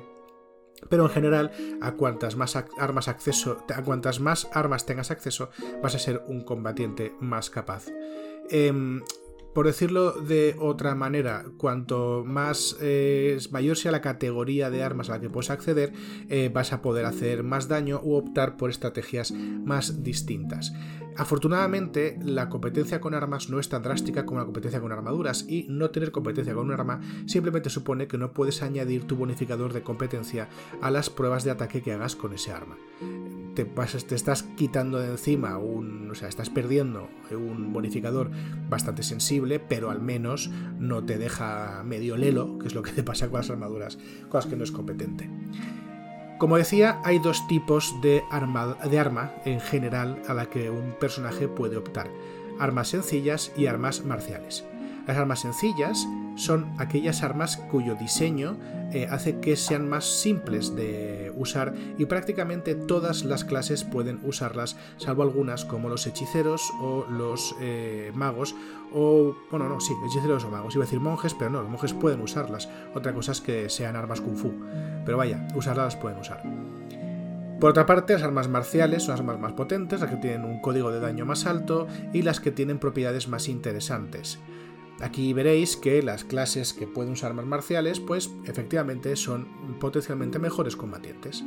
Pero 0.87 1.05
en 1.05 1.09
general, 1.09 1.51
a 1.81 1.93
cuantas 1.93 2.35
más 2.35 2.55
armas 2.77 3.07
acceso, 3.07 3.65
a 3.73 3.81
cuantas 3.81 4.19
más 4.19 4.47
armas 4.53 4.85
tengas 4.85 5.09
acceso, 5.09 5.49
vas 5.81 5.95
a 5.95 5.99
ser 5.99 6.23
un 6.27 6.43
combatiente 6.43 7.11
más 7.19 7.49
capaz. 7.49 7.87
Em, 8.51 9.01
por 9.55 9.65
decirlo 9.65 10.11
de 10.11 10.55
otra 10.59 10.93
manera, 10.93 11.45
cuanto 11.57 12.23
más 12.23 12.77
eh, 12.81 13.39
mayor 13.49 13.77
sea 13.77 13.91
la 13.91 14.01
categoría 14.01 14.69
de 14.69 14.83
armas 14.83 15.09
a 15.09 15.13
la 15.13 15.21
que 15.21 15.31
puedes 15.31 15.49
acceder, 15.49 15.91
eh, 16.29 16.51
vas 16.53 16.71
a 16.71 16.83
poder 16.83 17.05
hacer 17.05 17.41
más 17.41 17.67
daño 17.67 17.99
u 18.03 18.13
optar 18.13 18.57
por 18.57 18.69
estrategias 18.69 19.31
más 19.31 20.03
distintas. 20.03 20.71
Afortunadamente, 21.17 22.19
la 22.23 22.49
competencia 22.49 22.99
con 22.99 23.13
armas 23.13 23.49
no 23.49 23.59
es 23.59 23.69
tan 23.69 23.83
drástica 23.83 24.25
como 24.25 24.39
la 24.39 24.45
competencia 24.45 24.81
con 24.81 24.91
armaduras 24.91 25.45
y 25.47 25.65
no 25.69 25.89
tener 25.89 26.11
competencia 26.11 26.53
con 26.53 26.65
un 26.65 26.73
arma 26.73 27.01
simplemente 27.25 27.69
supone 27.69 28.07
que 28.07 28.17
no 28.17 28.33
puedes 28.33 28.61
añadir 28.61 29.05
tu 29.05 29.15
bonificador 29.15 29.73
de 29.73 29.81
competencia 29.81 30.49
a 30.81 30.91
las 30.91 31.09
pruebas 31.09 31.43
de 31.43 31.51
ataque 31.51 31.81
que 31.81 31.93
hagas 31.93 32.15
con 32.15 32.33
ese 32.33 32.51
arma 32.51 32.75
te, 33.55 33.65
te 33.65 34.15
estás 34.15 34.43
quitando 34.43 34.99
de 34.99 35.11
encima 35.11 35.57
un. 35.57 36.11
O 36.11 36.15
sea, 36.15 36.27
estás 36.27 36.49
perdiendo 36.49 37.09
un 37.31 37.73
bonificador 37.73 38.29
bastante 38.69 39.01
sensible, 39.01 39.59
pero 39.59 39.89
al 39.89 40.01
menos 40.01 40.51
no 40.77 41.03
te 41.03 41.17
deja 41.17 41.81
medio 41.83 42.17
lelo, 42.17 42.59
que 42.59 42.67
es 42.67 42.75
lo 42.75 42.83
que 42.83 42.91
te 42.91 43.03
pasa 43.03 43.29
con 43.29 43.39
las 43.39 43.49
armaduras, 43.49 43.97
cosas 44.29 44.49
que 44.49 44.55
no 44.55 44.63
es 44.63 44.71
competente. 44.71 45.29
Como 46.37 46.57
decía, 46.57 46.99
hay 47.03 47.19
dos 47.19 47.47
tipos 47.47 47.95
de 48.01 48.23
arma, 48.29 49.31
en 49.45 49.61
general 49.61 50.21
a 50.27 50.33
la 50.33 50.47
que 50.47 50.69
un 50.69 50.91
personaje 50.99 51.47
puede 51.47 51.77
optar: 51.77 52.09
armas 52.59 52.89
sencillas 52.89 53.51
y 53.55 53.67
armas 53.67 54.03
marciales. 54.03 54.65
Las 55.07 55.17
armas 55.17 55.39
sencillas 55.39 56.07
son 56.35 56.73
aquellas 56.77 57.23
armas 57.23 57.57
cuyo 57.57 57.95
diseño 57.95 58.57
eh, 58.91 59.07
hace 59.09 59.39
que 59.39 59.55
sean 59.55 59.87
más 59.87 60.03
simples 60.05 60.75
de 60.75 61.31
usar 61.37 61.73
y 61.97 62.05
prácticamente 62.05 62.75
todas 62.75 63.23
las 63.23 63.45
clases 63.45 63.83
pueden 63.83 64.19
usarlas, 64.23 64.77
salvo 64.97 65.23
algunas 65.23 65.63
como 65.63 65.89
los 65.89 66.07
hechiceros 66.07 66.71
o 66.81 67.05
los 67.09 67.55
eh, 67.61 68.11
magos, 68.13 68.55
o 68.95 69.35
bueno, 69.51 69.67
no, 69.67 69.81
sí, 69.81 69.93
hechiceros 70.05 70.45
o 70.45 70.49
magos, 70.49 70.73
iba 70.73 70.85
a 70.85 70.87
decir 70.87 71.01
monjes, 71.01 71.33
pero 71.33 71.51
no, 71.51 71.61
los 71.61 71.69
monjes 71.69 71.93
pueden 71.93 72.21
usarlas. 72.21 72.69
Otra 72.93 73.13
cosa 73.13 73.33
es 73.33 73.41
que 73.41 73.69
sean 73.69 73.97
armas 73.97 74.21
kung 74.21 74.37
fu, 74.37 74.53
pero 75.05 75.17
vaya, 75.17 75.47
usarlas 75.53 75.93
las 75.93 75.95
pueden 75.97 76.19
usar. 76.19 76.41
Por 77.59 77.71
otra 77.71 77.85
parte, 77.85 78.13
las 78.13 78.23
armas 78.23 78.47
marciales 78.47 79.03
son 79.03 79.13
las 79.13 79.19
armas 79.19 79.39
más 79.39 79.53
potentes, 79.53 79.99
las 79.99 80.09
que 80.09 80.17
tienen 80.17 80.45
un 80.45 80.61
código 80.61 80.91
de 80.91 81.01
daño 81.01 81.25
más 81.25 81.45
alto 81.45 81.87
y 82.13 82.21
las 82.21 82.39
que 82.39 82.51
tienen 82.51 82.79
propiedades 82.79 83.27
más 83.27 83.49
interesantes. 83.49 84.39
Aquí 85.01 85.33
veréis 85.33 85.75
que 85.75 86.01
las 86.01 86.23
clases 86.23 86.73
que 86.73 86.87
pueden 86.87 87.13
usar 87.13 87.31
armas 87.31 87.45
marciales, 87.45 87.99
pues 87.99 88.31
efectivamente 88.45 89.15
son 89.17 89.77
potencialmente 89.79 90.39
mejores 90.39 90.77
combatientes. 90.77 91.43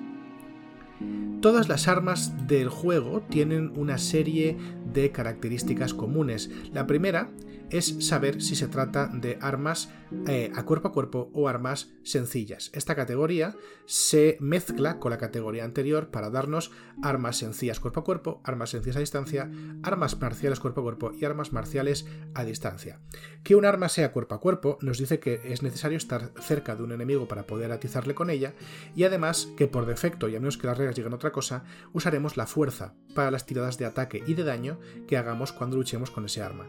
Todas 1.41 1.69
las 1.69 1.87
armas 1.87 2.49
del 2.49 2.69
juego 2.69 3.23
tienen 3.29 3.73
una 3.77 3.99
serie 3.99 4.57
de 4.93 5.13
características 5.13 5.95
comunes. 5.95 6.51
La 6.73 6.87
primera 6.89 7.31
es 7.71 8.07
saber 8.07 8.43
si 8.43 8.57
se 8.57 8.69
trata 8.69 9.09
de 9.13 9.39
armas 9.41 9.91
eh, 10.27 10.51
a 10.55 10.65
cuerpo 10.65 10.89
a 10.89 10.93
cuerpo 10.93 11.31
o 11.35 11.49
armas 11.49 11.91
sencillas. 12.03 12.71
Esta 12.73 12.95
categoría 12.95 13.57
se 13.85 14.39
mezcla 14.41 14.99
con 14.99 15.11
la 15.11 15.19
categoría 15.19 15.65
anterior 15.65 16.11
para 16.11 16.31
darnos 16.31 16.71
armas 17.03 17.37
sencillas 17.37 17.81
cuerpo 17.81 18.01
a 18.01 18.05
cuerpo, 18.05 18.41
armas 18.45 18.71
sencillas 18.71 18.97
a 18.97 19.01
distancia, 19.01 19.51
armas 19.83 20.19
marciales 20.19 20.61
cuerpo 20.61 20.81
a 20.81 20.85
cuerpo 20.85 21.13
y 21.13 21.25
armas 21.25 21.53
marciales 21.53 22.07
a 22.35 22.45
distancia. 22.45 23.01
Que 23.43 23.55
un 23.55 23.65
arma 23.65 23.89
sea 23.89 24.13
cuerpo 24.13 24.35
a 24.35 24.41
cuerpo 24.41 24.79
nos 24.81 24.99
dice 24.99 25.21
que 25.21 25.41
es 25.45 25.63
necesario 25.63 25.99
estar 25.99 26.33
cerca 26.41 26.75
de 26.75 26.83
un 26.83 26.93
enemigo 26.93 27.29
para 27.29 27.47
poder 27.47 27.73
atizarle 27.73 28.15
con 28.15 28.31
ella 28.31 28.55
y 28.97 29.05
además 29.05 29.49
que 29.57 29.69
por 29.69 29.87
defecto, 29.87 30.29
y 30.29 30.37
a 30.37 30.41
menos 30.41 30.57
que 30.57 30.67
las 30.67 30.79
reglas 30.79 30.97
lleguen 30.97 31.13
a 31.13 31.17
otra 31.17 31.33
cosa, 31.33 31.65
usaremos 31.93 32.37
la 32.37 32.47
fuerza 32.47 32.95
para 33.15 33.31
las 33.31 33.47
tiradas 33.47 33.79
de 33.79 33.87
ataque 33.87 34.23
y 34.27 34.35
de 34.35 34.45
daño 34.45 34.79
que 35.07 35.17
hagamos 35.17 35.53
cuando 35.53 35.77
luchemos 35.77 36.11
con 36.11 36.25
ese 36.25 36.43
arma 36.43 36.67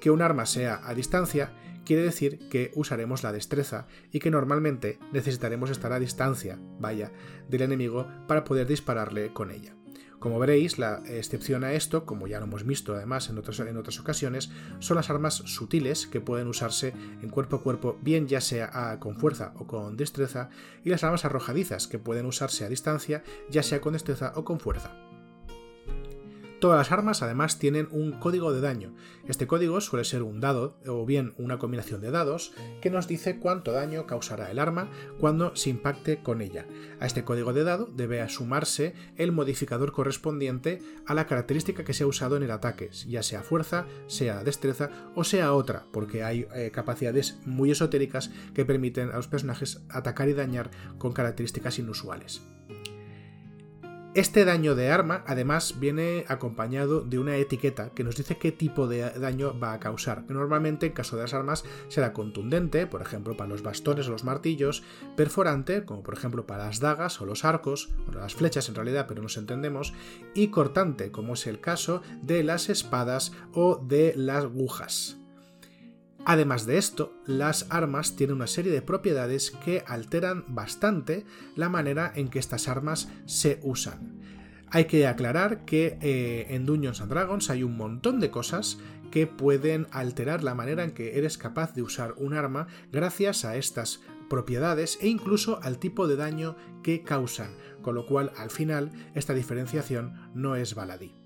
que 0.00 0.10
un 0.10 0.22
arma 0.22 0.46
sea 0.46 0.80
a 0.84 0.94
distancia 0.94 1.52
quiere 1.84 2.02
decir 2.02 2.38
que 2.50 2.70
usaremos 2.74 3.22
la 3.22 3.32
destreza 3.32 3.86
y 4.12 4.18
que 4.18 4.30
normalmente 4.30 4.98
necesitaremos 5.10 5.70
estar 5.70 5.92
a 5.92 5.98
distancia, 5.98 6.58
vaya, 6.78 7.10
del 7.48 7.62
enemigo 7.62 8.06
para 8.26 8.44
poder 8.44 8.66
dispararle 8.66 9.32
con 9.32 9.50
ella. 9.50 9.74
Como 10.18 10.38
veréis, 10.40 10.78
la 10.78 11.00
excepción 11.06 11.62
a 11.62 11.72
esto, 11.72 12.04
como 12.04 12.26
ya 12.26 12.40
lo 12.40 12.46
hemos 12.46 12.66
visto 12.66 12.92
además 12.92 13.30
en 13.30 13.38
otras, 13.38 13.60
en 13.60 13.76
otras 13.76 14.00
ocasiones, 14.00 14.50
son 14.80 14.96
las 14.96 15.10
armas 15.10 15.34
sutiles 15.34 16.08
que 16.08 16.20
pueden 16.20 16.48
usarse 16.48 16.92
en 17.22 17.30
cuerpo 17.30 17.56
a 17.56 17.62
cuerpo, 17.62 17.96
bien 18.02 18.26
ya 18.26 18.40
sea 18.40 18.98
con 18.98 19.16
fuerza 19.16 19.54
o 19.56 19.66
con 19.66 19.96
destreza, 19.96 20.50
y 20.84 20.90
las 20.90 21.04
armas 21.04 21.24
arrojadizas 21.24 21.86
que 21.86 22.00
pueden 22.00 22.26
usarse 22.26 22.64
a 22.64 22.68
distancia, 22.68 23.22
ya 23.48 23.62
sea 23.62 23.80
con 23.80 23.92
destreza 23.92 24.32
o 24.34 24.44
con 24.44 24.58
fuerza. 24.58 24.92
Todas 26.60 26.78
las 26.78 26.90
armas 26.90 27.22
además 27.22 27.60
tienen 27.60 27.88
un 27.92 28.12
código 28.12 28.52
de 28.52 28.60
daño. 28.60 28.92
Este 29.28 29.46
código 29.46 29.80
suele 29.80 30.04
ser 30.04 30.24
un 30.24 30.40
dado 30.40 30.76
o 30.88 31.06
bien 31.06 31.32
una 31.38 31.58
combinación 31.58 32.00
de 32.00 32.10
dados 32.10 32.52
que 32.80 32.90
nos 32.90 33.06
dice 33.06 33.38
cuánto 33.38 33.70
daño 33.70 34.06
causará 34.06 34.50
el 34.50 34.58
arma 34.58 34.88
cuando 35.20 35.54
se 35.54 35.70
impacte 35.70 36.20
con 36.20 36.42
ella. 36.42 36.66
A 36.98 37.06
este 37.06 37.22
código 37.22 37.52
de 37.52 37.62
dado 37.62 37.86
debe 37.94 38.28
sumarse 38.28 38.94
el 39.16 39.30
modificador 39.30 39.92
correspondiente 39.92 40.82
a 41.06 41.14
la 41.14 41.28
característica 41.28 41.84
que 41.84 41.94
se 41.94 42.02
ha 42.02 42.08
usado 42.08 42.36
en 42.36 42.42
el 42.42 42.50
ataque, 42.50 42.90
ya 43.06 43.22
sea 43.22 43.42
fuerza, 43.42 43.86
sea 44.08 44.42
destreza 44.42 44.90
o 45.14 45.22
sea 45.22 45.52
otra, 45.52 45.84
porque 45.92 46.24
hay 46.24 46.48
eh, 46.56 46.72
capacidades 46.72 47.38
muy 47.46 47.70
esotéricas 47.70 48.32
que 48.52 48.64
permiten 48.64 49.10
a 49.10 49.16
los 49.16 49.28
personajes 49.28 49.82
atacar 49.90 50.28
y 50.28 50.32
dañar 50.32 50.70
con 50.98 51.12
características 51.12 51.78
inusuales. 51.78 52.42
Este 54.14 54.46
daño 54.46 54.74
de 54.74 54.90
arma 54.90 55.22
además 55.26 55.78
viene 55.78 56.24
acompañado 56.28 57.02
de 57.02 57.18
una 57.18 57.36
etiqueta 57.36 57.90
que 57.90 58.04
nos 58.04 58.16
dice 58.16 58.38
qué 58.38 58.50
tipo 58.50 58.88
de 58.88 59.10
daño 59.10 59.58
va 59.60 59.74
a 59.74 59.80
causar. 59.80 60.24
Normalmente 60.28 60.86
en 60.86 60.92
caso 60.92 61.16
de 61.16 61.22
las 61.22 61.34
armas 61.34 61.64
será 61.88 62.14
contundente, 62.14 62.86
por 62.86 63.02
ejemplo 63.02 63.36
para 63.36 63.50
los 63.50 63.62
bastones 63.62 64.08
o 64.08 64.10
los 64.10 64.24
martillos, 64.24 64.82
perforante, 65.14 65.84
como 65.84 66.02
por 66.02 66.14
ejemplo 66.14 66.46
para 66.46 66.66
las 66.66 66.80
dagas 66.80 67.20
o 67.20 67.26
los 67.26 67.44
arcos, 67.44 67.90
o 68.08 68.12
las 68.12 68.34
flechas 68.34 68.68
en 68.68 68.76
realidad, 68.76 69.06
pero 69.06 69.22
nos 69.22 69.36
entendemos, 69.36 69.92
y 70.34 70.48
cortante, 70.48 71.12
como 71.12 71.34
es 71.34 71.46
el 71.46 71.60
caso 71.60 72.02
de 72.22 72.42
las 72.42 72.70
espadas 72.70 73.32
o 73.52 73.76
de 73.76 74.14
las 74.16 74.44
agujas. 74.44 75.17
Además 76.28 76.66
de 76.66 76.76
esto, 76.76 77.14
las 77.24 77.66
armas 77.70 78.14
tienen 78.14 78.36
una 78.36 78.46
serie 78.46 78.70
de 78.70 78.82
propiedades 78.82 79.50
que 79.50 79.82
alteran 79.86 80.44
bastante 80.46 81.24
la 81.56 81.70
manera 81.70 82.12
en 82.14 82.28
que 82.28 82.38
estas 82.38 82.68
armas 82.68 83.08
se 83.24 83.60
usan. 83.62 84.20
Hay 84.70 84.84
que 84.84 85.06
aclarar 85.06 85.64
que 85.64 85.96
eh, 86.02 86.48
en 86.50 86.66
Dungeons 86.66 87.00
and 87.00 87.10
Dragons 87.10 87.48
hay 87.48 87.62
un 87.62 87.78
montón 87.78 88.20
de 88.20 88.30
cosas 88.30 88.76
que 89.10 89.26
pueden 89.26 89.86
alterar 89.90 90.44
la 90.44 90.54
manera 90.54 90.84
en 90.84 90.90
que 90.90 91.16
eres 91.16 91.38
capaz 91.38 91.72
de 91.72 91.80
usar 91.80 92.12
un 92.18 92.34
arma 92.34 92.66
gracias 92.92 93.46
a 93.46 93.56
estas 93.56 94.02
propiedades 94.28 94.98
e 95.00 95.08
incluso 95.08 95.58
al 95.62 95.78
tipo 95.78 96.06
de 96.08 96.16
daño 96.16 96.56
que 96.82 97.04
causan, 97.04 97.56
con 97.80 97.94
lo 97.94 98.04
cual 98.04 98.32
al 98.36 98.50
final 98.50 98.92
esta 99.14 99.32
diferenciación 99.32 100.30
no 100.34 100.56
es 100.56 100.74
baladí. 100.74 101.17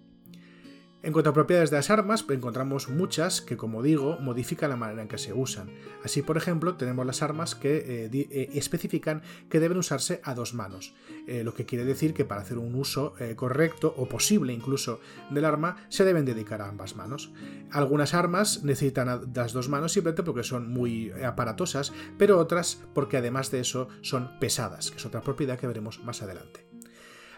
En 1.04 1.12
cuanto 1.12 1.30
a 1.30 1.32
propiedades 1.32 1.70
de 1.70 1.76
las 1.76 1.90
armas, 1.90 2.24
encontramos 2.30 2.88
muchas 2.88 3.40
que, 3.40 3.56
como 3.56 3.82
digo, 3.82 4.18
modifican 4.20 4.70
la 4.70 4.76
manera 4.76 5.02
en 5.02 5.08
que 5.08 5.18
se 5.18 5.32
usan. 5.32 5.68
Así, 6.04 6.22
por 6.22 6.36
ejemplo, 6.36 6.76
tenemos 6.76 7.04
las 7.04 7.22
armas 7.22 7.56
que 7.56 7.78
eh, 7.78 8.10
eh, 8.12 8.50
especifican 8.54 9.22
que 9.48 9.58
deben 9.58 9.78
usarse 9.78 10.20
a 10.22 10.36
dos 10.36 10.54
manos, 10.54 10.94
eh, 11.26 11.42
lo 11.42 11.54
que 11.54 11.66
quiere 11.66 11.84
decir 11.84 12.14
que 12.14 12.24
para 12.24 12.42
hacer 12.42 12.58
un 12.58 12.76
uso 12.76 13.14
correcto 13.36 13.92
o 13.96 14.08
posible 14.08 14.52
incluso 14.52 15.00
del 15.30 15.44
arma 15.44 15.76
se 15.88 16.04
deben 16.04 16.24
dedicar 16.24 16.62
a 16.62 16.68
ambas 16.68 16.94
manos. 16.94 17.32
Algunas 17.70 18.14
armas 18.14 18.62
necesitan 18.62 19.32
las 19.34 19.52
dos 19.52 19.68
manos 19.68 19.92
simplemente 19.92 20.22
porque 20.22 20.44
son 20.44 20.68
muy 20.68 21.10
aparatosas, 21.24 21.92
pero 22.16 22.38
otras 22.38 22.80
porque 22.94 23.16
además 23.16 23.50
de 23.50 23.60
eso 23.60 23.88
son 24.02 24.38
pesadas, 24.38 24.90
que 24.90 24.98
es 24.98 25.06
otra 25.06 25.20
propiedad 25.20 25.58
que 25.58 25.66
veremos 25.66 26.02
más 26.04 26.22
adelante. 26.22 26.71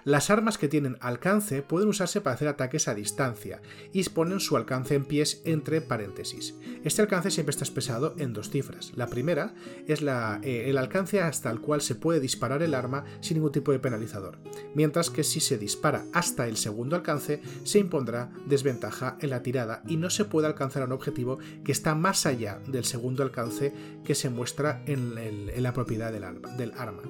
Las 0.04 0.28
armas 0.28 0.58
que 0.58 0.68
tienen 0.68 0.98
alcance 1.00 1.62
pueden 1.62 1.88
usarse 1.88 2.20
para 2.20 2.34
hacer 2.34 2.48
ataques 2.48 2.88
a 2.88 2.94
distancia 2.94 3.62
y 3.92 4.04
ponen 4.10 4.38
su 4.38 4.56
alcance 4.56 4.94
en 4.94 5.06
pies 5.06 5.40
entre 5.44 5.80
paréntesis. 5.80 6.54
Este 6.84 7.00
alcance 7.00 7.30
siempre 7.30 7.52
está 7.52 7.64
expresado 7.64 8.14
en 8.18 8.34
dos 8.34 8.50
cifras. 8.50 8.92
La 8.96 9.08
primera 9.08 9.54
es 9.86 10.02
eh, 10.02 10.64
el 10.68 10.76
alcance 10.76 11.22
hasta 11.22 11.50
el 11.50 11.60
cual 11.60 11.80
se 11.80 11.94
puede 11.94 12.20
disparar 12.20 12.62
el 12.62 12.74
arma 12.74 13.04
sin 13.20 13.38
ningún 13.38 13.52
tipo 13.52 13.72
de 13.72 13.78
penalizador, 13.78 14.38
mientras 14.74 15.08
que 15.08 15.24
si 15.24 15.40
se 15.40 15.56
dispara 15.56 16.04
hasta 16.12 16.46
el 16.48 16.58
segundo 16.58 16.96
alcance 16.96 17.40
se 17.64 17.78
impondrá 17.78 18.30
desventaja 18.46 19.16
en 19.20 19.30
la 19.30 19.42
tirada 19.42 19.82
y 19.86 19.96
no 19.96 20.10
se 20.10 20.26
puede 20.26 20.46
alcanzar 20.46 20.84
un 20.84 20.92
objetivo 20.92 21.38
que 21.64 21.72
está 21.72 21.94
más 21.94 22.26
allá 22.26 22.60
del 22.66 22.84
segundo 22.84 23.22
alcance 23.22 23.72
que 24.04 24.14
se 24.14 24.28
muestra 24.28 24.82
en, 24.86 25.62
la 25.62 25.72
propiedad 25.72 26.12
del 26.12 26.72
arma. 26.76 27.02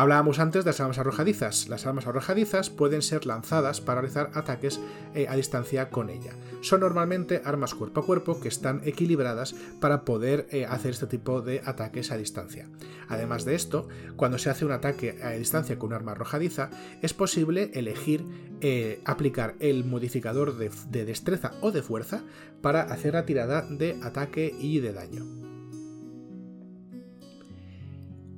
Hablábamos 0.00 0.38
antes 0.38 0.64
de 0.64 0.70
las 0.70 0.80
armas 0.80 0.98
arrojadizas. 0.98 1.68
Las 1.68 1.84
armas 1.84 2.06
arrojadizas 2.06 2.70
pueden 2.70 3.02
ser 3.02 3.26
lanzadas 3.26 3.82
para 3.82 4.00
realizar 4.00 4.30
ataques 4.32 4.80
eh, 5.14 5.26
a 5.28 5.36
distancia 5.36 5.90
con 5.90 6.08
ella. 6.08 6.32
Son 6.62 6.80
normalmente 6.80 7.42
armas 7.44 7.74
cuerpo 7.74 8.00
a 8.00 8.06
cuerpo 8.06 8.40
que 8.40 8.48
están 8.48 8.80
equilibradas 8.86 9.54
para 9.78 10.06
poder 10.06 10.46
eh, 10.52 10.64
hacer 10.64 10.92
este 10.92 11.06
tipo 11.06 11.42
de 11.42 11.60
ataques 11.66 12.12
a 12.12 12.16
distancia. 12.16 12.66
Además 13.10 13.44
de 13.44 13.54
esto, 13.54 13.88
cuando 14.16 14.38
se 14.38 14.48
hace 14.48 14.64
un 14.64 14.72
ataque 14.72 15.18
a 15.22 15.32
distancia 15.32 15.78
con 15.78 15.88
un 15.88 15.96
arma 15.96 16.12
arrojadiza, 16.12 16.70
es 17.02 17.12
posible 17.12 17.70
elegir 17.74 18.24
eh, 18.62 19.02
aplicar 19.04 19.54
el 19.60 19.84
modificador 19.84 20.56
de 20.56 21.04
destreza 21.04 21.52
o 21.60 21.72
de 21.72 21.82
fuerza 21.82 22.22
para 22.62 22.84
hacer 22.84 23.12
la 23.12 23.26
tirada 23.26 23.66
de 23.68 24.00
ataque 24.02 24.54
y 24.58 24.80
de 24.80 24.94
daño. 24.94 25.59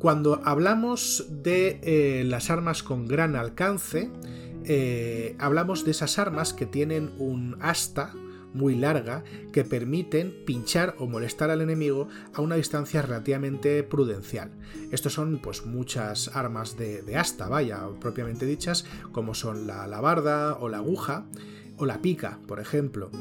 Cuando 0.03 0.41
hablamos 0.45 1.27
de 1.31 1.79
eh, 1.85 2.25
las 2.25 2.51
armas 2.51 2.83
con 2.83 3.07
gran 3.07 3.37
alcance, 3.37 4.11
eh, 4.65 5.37
hablamos 5.39 5.85
de 5.85 5.93
esas 5.93 6.19
armas 6.19 6.53
que 6.53 6.67
tienen 6.67 7.13
un 7.19 7.57
asta 7.61 8.13
muy 8.53 8.75
larga 8.75 9.23
que 9.53 9.63
permiten 9.63 10.35
pinchar 10.45 10.97
o 10.99 11.07
molestar 11.07 11.51
al 11.51 11.61
enemigo 11.61 12.09
a 12.35 12.41
una 12.41 12.57
distancia 12.57 13.01
relativamente 13.01 13.85
prudencial. 13.85 14.51
Estos 14.91 15.13
son 15.13 15.39
pues 15.41 15.67
muchas 15.67 16.35
armas 16.35 16.77
de, 16.77 17.17
asta, 17.17 17.47
vaya, 17.47 17.87
propiamente 18.01 18.45
dichas, 18.45 18.85
como 19.13 19.35
son 19.35 19.69
la 19.69 19.85
alabarda 19.85 20.55
o 20.55 20.69
la 20.69 20.79
aguja 20.79 21.27
o 21.77 21.87
la 21.87 22.03
pica, 22.03 22.41
por 22.49 22.59
ejemplo. 22.59 23.13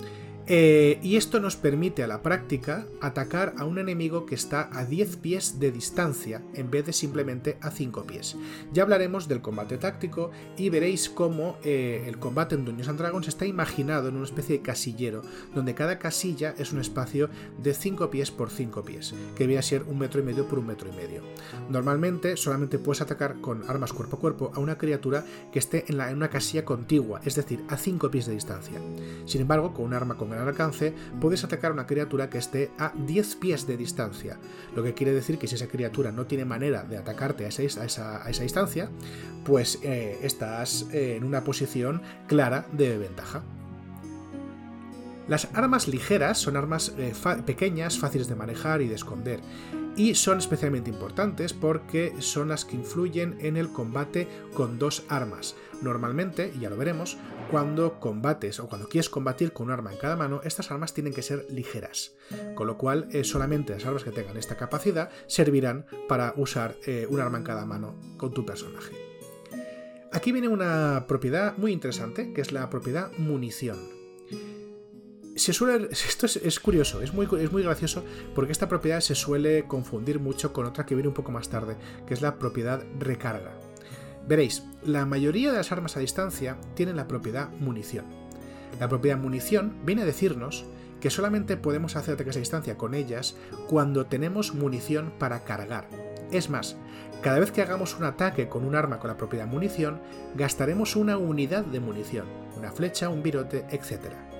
Eh, 0.53 0.99
y 1.01 1.15
esto 1.15 1.39
nos 1.39 1.55
permite 1.55 2.03
a 2.03 2.07
la 2.07 2.21
práctica 2.21 2.85
atacar 2.99 3.53
a 3.57 3.63
un 3.63 3.79
enemigo 3.79 4.25
que 4.25 4.35
está 4.35 4.69
a 4.73 4.83
10 4.83 5.15
pies 5.15 5.61
de 5.61 5.71
distancia 5.71 6.43
en 6.55 6.69
vez 6.69 6.85
de 6.85 6.91
simplemente 6.91 7.57
a 7.61 7.71
5 7.71 8.03
pies. 8.03 8.35
Ya 8.73 8.83
hablaremos 8.83 9.29
del 9.29 9.39
combate 9.39 9.77
táctico 9.77 10.31
y 10.57 10.67
veréis 10.67 11.09
cómo 11.09 11.55
eh, 11.63 12.03
el 12.05 12.19
combate 12.19 12.55
en 12.55 12.65
Dungeons 12.65 12.89
and 12.89 12.99
Dragons 12.99 13.29
está 13.29 13.45
imaginado 13.45 14.09
en 14.09 14.17
una 14.17 14.25
especie 14.25 14.57
de 14.57 14.61
casillero, 14.61 15.21
donde 15.55 15.73
cada 15.73 15.99
casilla 15.99 16.53
es 16.57 16.73
un 16.73 16.81
espacio 16.81 17.29
de 17.63 17.73
5 17.73 18.09
pies 18.09 18.29
por 18.29 18.49
5 18.49 18.83
pies, 18.83 19.15
que 19.37 19.47
viene 19.47 19.63
ser 19.63 19.83
un 19.83 19.99
metro 19.99 20.19
y 20.19 20.25
medio 20.25 20.49
por 20.49 20.59
un 20.59 20.67
metro 20.67 20.89
y 20.89 20.97
medio. 20.97 21.23
Normalmente 21.69 22.35
solamente 22.35 22.77
puedes 22.77 22.99
atacar 22.99 23.39
con 23.39 23.63
armas 23.69 23.93
cuerpo 23.93 24.17
a 24.17 24.19
cuerpo 24.19 24.51
a 24.53 24.59
una 24.59 24.77
criatura 24.77 25.23
que 25.53 25.59
esté 25.59 25.85
en, 25.87 26.01
en 26.01 26.17
una 26.17 26.29
casilla 26.29 26.65
contigua, 26.65 27.21
es 27.23 27.35
decir, 27.35 27.63
a 27.69 27.77
5 27.77 28.11
pies 28.11 28.25
de 28.25 28.33
distancia. 28.33 28.81
Sin 29.23 29.39
embargo, 29.39 29.73
con 29.73 29.85
un 29.85 29.93
arma 29.93 30.17
con 30.17 30.29
gran 30.29 30.40
alcance, 30.47 30.93
puedes 31.19 31.43
atacar 31.43 31.71
a 31.71 31.73
una 31.73 31.87
criatura 31.87 32.29
que 32.29 32.37
esté 32.37 32.71
a 32.77 32.93
10 32.95 33.35
pies 33.35 33.67
de 33.67 33.77
distancia, 33.77 34.37
lo 34.75 34.83
que 34.83 34.93
quiere 34.93 35.13
decir 35.13 35.37
que 35.37 35.47
si 35.47 35.55
esa 35.55 35.67
criatura 35.67 36.11
no 36.11 36.25
tiene 36.25 36.45
manera 36.45 36.83
de 36.83 36.97
atacarte 36.97 37.45
a 37.45 37.47
esa, 37.47 38.41
distancia, 38.41 38.89
pues 39.43 39.79
eh, 39.83 40.19
estás 40.23 40.87
eh, 40.91 41.15
en 41.17 41.23
una 41.23 41.43
posición 41.43 42.01
clara 42.27 42.65
de 42.71 42.97
ventaja. 42.97 43.43
Las 45.27 45.47
armas 45.53 45.87
ligeras 45.87 46.39
son 46.39 46.57
armas 46.57 46.93
eh, 46.97 47.13
pequeñas, 47.45 47.97
fáciles 47.97 48.27
de 48.27 48.35
manejar 48.35 48.81
y 48.81 48.87
de 48.87 48.95
esconder, 48.95 49.39
y 49.95 50.15
son 50.15 50.37
especialmente 50.37 50.89
importantes 50.89 51.53
porque 51.53 52.13
son 52.19 52.49
las 52.49 52.65
que 52.65 52.75
influyen 52.75 53.37
en 53.41 53.57
el 53.57 53.71
combate 53.71 54.27
con 54.53 54.79
dos 54.79 55.03
armas. 55.09 55.55
Normalmente, 55.81 56.51
y 56.55 56.59
ya 56.59 56.69
lo 56.69 56.77
veremos, 56.77 57.17
cuando 57.49 57.99
combates 57.99 58.59
o 58.59 58.67
cuando 58.67 58.87
quieres 58.87 59.09
combatir 59.09 59.51
con 59.51 59.67
un 59.67 59.73
arma 59.73 59.91
en 59.91 59.99
cada 59.99 60.15
mano, 60.15 60.41
estas 60.43 60.71
armas 60.71 60.93
tienen 60.93 61.13
que 61.13 61.23
ser 61.23 61.47
ligeras, 61.49 62.13
con 62.55 62.67
lo 62.67 62.77
cual 62.77 63.07
eh, 63.11 63.23
solamente 63.23 63.73
las 63.73 63.85
armas 63.85 64.03
que 64.03 64.11
tengan 64.11 64.37
esta 64.37 64.57
capacidad 64.57 65.09
servirán 65.27 65.85
para 66.07 66.33
usar 66.37 66.75
eh, 66.85 67.07
un 67.09 67.19
arma 67.19 67.39
en 67.39 67.43
cada 67.43 67.65
mano 67.65 67.95
con 68.17 68.33
tu 68.33 68.45
personaje. 68.45 68.95
Aquí 70.13 70.31
viene 70.31 70.49
una 70.49 71.05
propiedad 71.07 71.57
muy 71.57 71.71
interesante, 71.71 72.33
que 72.33 72.41
es 72.41 72.51
la 72.51 72.69
propiedad 72.69 73.11
munición 73.17 74.00
se 75.35 75.53
suele, 75.53 75.89
esto 75.91 76.25
es, 76.25 76.59
curioso, 76.59 77.01
es 77.01 77.13
muy, 77.13 77.27
es 77.39 77.51
muy 77.51 77.63
gracioso 77.63 78.03
porque 78.35 78.51
esta 78.51 78.69
propiedad 78.69 78.99
se 78.99 79.15
suele 79.15 79.65
confundir 79.67 80.19
mucho 80.19 80.53
con 80.53 80.65
otra 80.65 80.85
que 80.85 80.95
viene 80.95 81.09
un 81.09 81.13
poco 81.13 81.31
más 81.31 81.49
tarde, 81.49 81.77
que 82.05 82.13
es 82.13 82.21
la 82.21 82.37
propiedad 82.37 82.83
recarga. 82.99 83.53
Veréis, 84.27 84.63
la 84.83 85.05
mayoría 85.05 85.51
de 85.51 85.57
las 85.57 85.71
armas 85.71 85.97
a 85.97 85.99
distancia 85.99 86.57
tienen 86.75 86.95
la 86.95 87.07
propiedad 87.07 87.49
munición. 87.59 88.05
La 88.79 88.87
propiedad 88.87 89.17
munición 89.17 89.77
viene 89.83 90.03
a 90.03 90.05
decirnos 90.05 90.65
que 90.99 91.09
solamente 91.09 91.57
podemos 91.57 91.95
hacer 91.95 92.13
ataques 92.13 92.35
a 92.35 92.39
distancia 92.39 92.77
con 92.77 92.93
ellas 92.93 93.35
cuando 93.67 94.05
tenemos 94.05 94.53
munición 94.53 95.11
para 95.17 95.43
cargar. 95.43 95.89
Es 96.31 96.49
más, 96.49 96.77
cada 97.21 97.39
vez 97.39 97.51
que 97.51 97.61
hagamos 97.61 97.97
un 97.97 98.05
ataque 98.05 98.47
con 98.47 98.63
un 98.63 98.75
arma 98.75 98.99
con 98.99 99.09
la 99.09 99.17
propiedad 99.17 99.47
munición, 99.47 99.99
gastaremos 100.35 100.95
una 100.95 101.17
unidad 101.17 101.65
de 101.65 101.79
munición, 101.79 102.27
una 102.55 102.71
flecha, 102.71 103.09
un 103.09 103.23
virote, 103.23 103.65
etc. 103.71 104.30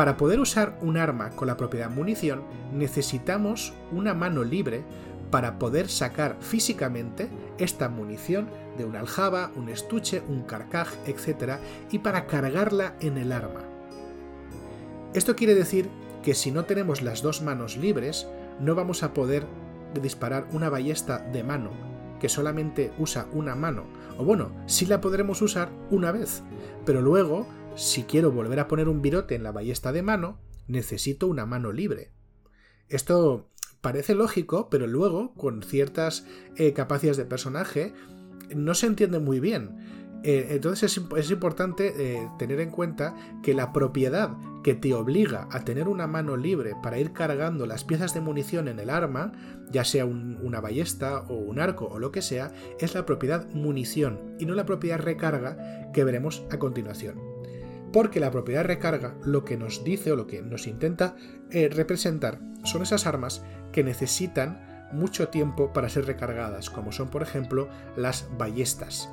Para 0.00 0.16
poder 0.16 0.40
usar 0.40 0.78
un 0.80 0.96
arma 0.96 1.28
con 1.36 1.46
la 1.46 1.58
propiedad 1.58 1.90
munición, 1.90 2.42
necesitamos 2.72 3.74
una 3.92 4.14
mano 4.14 4.44
libre 4.44 4.82
para 5.30 5.58
poder 5.58 5.90
sacar 5.90 6.38
físicamente 6.40 7.28
esta 7.58 7.90
munición 7.90 8.48
de 8.78 8.86
una 8.86 9.00
aljaba, 9.00 9.50
un 9.56 9.68
estuche, 9.68 10.22
un 10.26 10.44
carcaj, 10.44 10.88
etc. 11.04 11.58
y 11.90 11.98
para 11.98 12.26
cargarla 12.26 12.94
en 13.00 13.18
el 13.18 13.30
arma. 13.30 13.60
Esto 15.12 15.36
quiere 15.36 15.54
decir 15.54 15.90
que 16.22 16.32
si 16.32 16.50
no 16.50 16.64
tenemos 16.64 17.02
las 17.02 17.20
dos 17.20 17.42
manos 17.42 17.76
libres, 17.76 18.26
no 18.58 18.74
vamos 18.74 19.02
a 19.02 19.12
poder 19.12 19.44
disparar 20.00 20.46
una 20.52 20.70
ballesta 20.70 21.18
de 21.18 21.44
mano 21.44 21.72
que 22.20 22.30
solamente 22.30 22.92
usa 22.98 23.26
una 23.32 23.54
mano. 23.54 23.84
O 24.16 24.24
bueno, 24.24 24.52
sí 24.64 24.86
la 24.86 25.02
podremos 25.02 25.42
usar 25.42 25.68
una 25.90 26.10
vez, 26.10 26.42
pero 26.86 27.02
luego, 27.02 27.46
si 27.80 28.02
quiero 28.02 28.30
volver 28.30 28.60
a 28.60 28.68
poner 28.68 28.90
un 28.90 29.00
virote 29.00 29.34
en 29.34 29.42
la 29.42 29.52
ballesta 29.52 29.90
de 29.90 30.02
mano, 30.02 30.38
necesito 30.68 31.26
una 31.26 31.46
mano 31.46 31.72
libre. 31.72 32.10
Esto 32.88 33.48
parece 33.80 34.14
lógico, 34.14 34.68
pero 34.68 34.86
luego, 34.86 35.32
con 35.32 35.62
ciertas 35.62 36.26
eh, 36.56 36.74
capacidades 36.74 37.16
de 37.16 37.24
personaje, 37.24 37.94
no 38.54 38.74
se 38.74 38.86
entiende 38.86 39.18
muy 39.18 39.40
bien. 39.40 39.78
Eh, 40.22 40.48
entonces 40.50 41.00
es, 41.16 41.30
importante 41.30 41.94
eh, 41.96 42.28
tener 42.38 42.60
en 42.60 42.70
cuenta 42.70 43.14
que 43.42 43.54
la 43.54 43.72
propiedad 43.72 44.36
que 44.62 44.74
te 44.74 44.92
obliga 44.92 45.48
a 45.50 45.64
tener 45.64 45.88
una 45.88 46.06
mano 46.06 46.36
libre 46.36 46.74
para 46.82 46.98
ir 46.98 47.14
cargando 47.14 47.64
las 47.64 47.84
piezas 47.84 48.12
de 48.12 48.20
munición 48.20 48.68
en 48.68 48.78
el 48.78 48.90
arma, 48.90 49.32
ya 49.70 49.84
sea 49.86 50.04
una 50.04 50.60
ballesta 50.60 51.20
o 51.30 51.36
un 51.36 51.58
arco 51.58 51.86
o 51.86 51.98
lo 51.98 52.12
que 52.12 52.20
sea, 52.20 52.52
es 52.78 52.94
la 52.94 53.06
propiedad 53.06 53.48
munición 53.54 54.36
y 54.38 54.44
no 54.44 54.54
la 54.54 54.66
propiedad 54.66 54.98
recarga 54.98 55.90
que 55.94 56.04
veremos 56.04 56.44
a 56.50 56.58
continuación. 56.58 57.29
Porque 57.92 58.20
la 58.20 58.30
propiedad 58.30 58.64
recarga 58.64 59.14
lo 59.24 59.44
que 59.44 59.56
nos 59.56 59.82
dice 59.84 60.12
o 60.12 60.16
lo 60.16 60.26
que 60.26 60.42
nos 60.42 60.66
intenta 60.66 61.16
representar 61.50 62.40
son 62.64 62.82
esas 62.82 63.06
armas 63.06 63.42
que 63.72 63.82
necesitan 63.82 64.88
mucho 64.92 65.28
tiempo 65.28 65.72
para 65.72 65.88
ser 65.88 66.06
recargadas, 66.06 66.70
como 66.70 66.92
son 66.92 67.08
por 67.08 67.22
ejemplo 67.22 67.68
las 67.96 68.28
ballestas. 68.36 69.08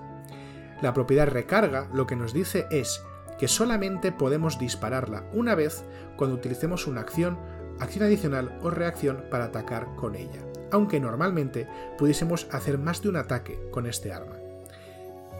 La 0.82 0.94
propiedad 0.94 1.28
recarga 1.28 1.90
lo 1.94 2.06
que 2.06 2.16
nos 2.16 2.34
dice 2.34 2.68
es 2.70 3.04
que 3.40 3.48
solamente 3.48 4.12
podemos 4.12 4.60
dispararla 4.60 5.24
una 5.34 5.56
vez 5.56 5.84
cuando 6.16 6.36
utilicemos 6.36 6.88
una 6.88 7.02
acción, 7.02 7.38
acción 7.80 8.06
adicional 8.06 8.58
o 8.62 8.70
reacción 8.70 9.26
para 9.30 9.46
atacar 9.46 9.96
con 9.96 10.16
ella, 10.16 10.42
aunque 10.72 11.00
normalmente 11.00 11.68
pudiésemos 11.98 12.48
hacer 12.52 12.78
más 12.78 13.02
de 13.02 13.10
un 13.10 13.18
ataque 13.18 13.60
con 13.72 13.86
este 13.86 14.12
arma. 14.12 14.37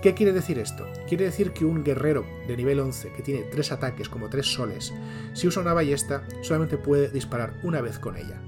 ¿Qué 0.02 0.14
quiere 0.14 0.32
decir 0.32 0.60
esto? 0.60 0.86
Quiere 1.08 1.26
decir 1.26 1.52
que 1.54 1.66
un 1.66 1.84
guerrero 1.84 2.26
de 2.48 2.56
nivel 2.56 2.80
11 2.80 3.14
que 3.14 3.24
tiene 3.24 3.44
tres 3.44 3.72
ataques 3.72 4.10
como 4.10 4.30
tres 4.30 4.46
soles, 4.46 4.94
si 5.34 5.48
usa 5.48 5.62
una 5.62 5.74
ballesta, 5.74 6.24
solamente 6.42 6.78
puede 6.78 7.10
disparar 7.10 7.56
una 7.64 7.82
vez 7.82 7.98
con 7.98 8.16
ella 8.16 8.40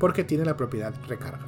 porque 0.00 0.24
tiene 0.24 0.44
la 0.44 0.56
propiedad 0.56 0.94
recarga. 1.06 1.46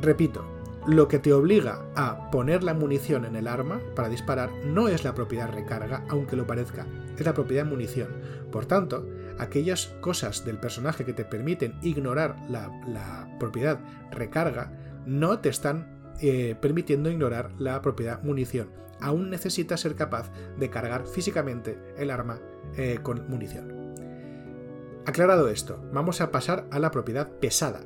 Repito, 0.00 0.44
lo 0.86 1.08
que 1.08 1.18
te 1.18 1.32
obliga 1.32 1.86
a 1.96 2.30
poner 2.30 2.62
la 2.62 2.74
munición 2.74 3.24
en 3.24 3.34
el 3.34 3.48
arma 3.48 3.80
para 3.96 4.10
disparar 4.10 4.50
no 4.66 4.86
es 4.88 5.02
la 5.02 5.14
propiedad 5.14 5.50
recarga, 5.50 6.04
aunque 6.08 6.36
lo 6.36 6.46
parezca, 6.46 6.86
es 7.18 7.24
la 7.24 7.32
propiedad 7.32 7.64
munición. 7.64 8.08
Por 8.52 8.66
tanto, 8.66 9.08
aquellas 9.38 9.86
cosas 10.02 10.44
del 10.44 10.58
personaje 10.58 11.06
que 11.06 11.14
te 11.14 11.24
permiten 11.24 11.78
ignorar 11.82 12.36
la, 12.48 13.28
propiedad 13.40 13.80
recarga 14.12 14.72
no 15.06 15.40
te 15.40 15.48
están 15.48 15.93
eh, 16.20 16.56
permitiendo 16.60 17.10
ignorar 17.10 17.52
la 17.58 17.80
propiedad 17.82 18.22
munición. 18.22 18.70
Aún 19.00 19.30
necesitas 19.30 19.80
ser 19.80 19.94
capaz 19.94 20.30
de 20.58 20.70
cargar 20.70 21.06
físicamente 21.06 21.78
el 21.98 22.10
arma 22.10 22.40
eh, 22.76 22.98
con 23.02 23.28
munición. 23.28 23.94
Aclarado 25.06 25.48
esto, 25.48 25.82
vamos 25.92 26.20
a 26.20 26.30
pasar 26.30 26.66
a 26.70 26.78
la 26.78 26.90
propiedad 26.90 27.28
pesada. 27.28 27.80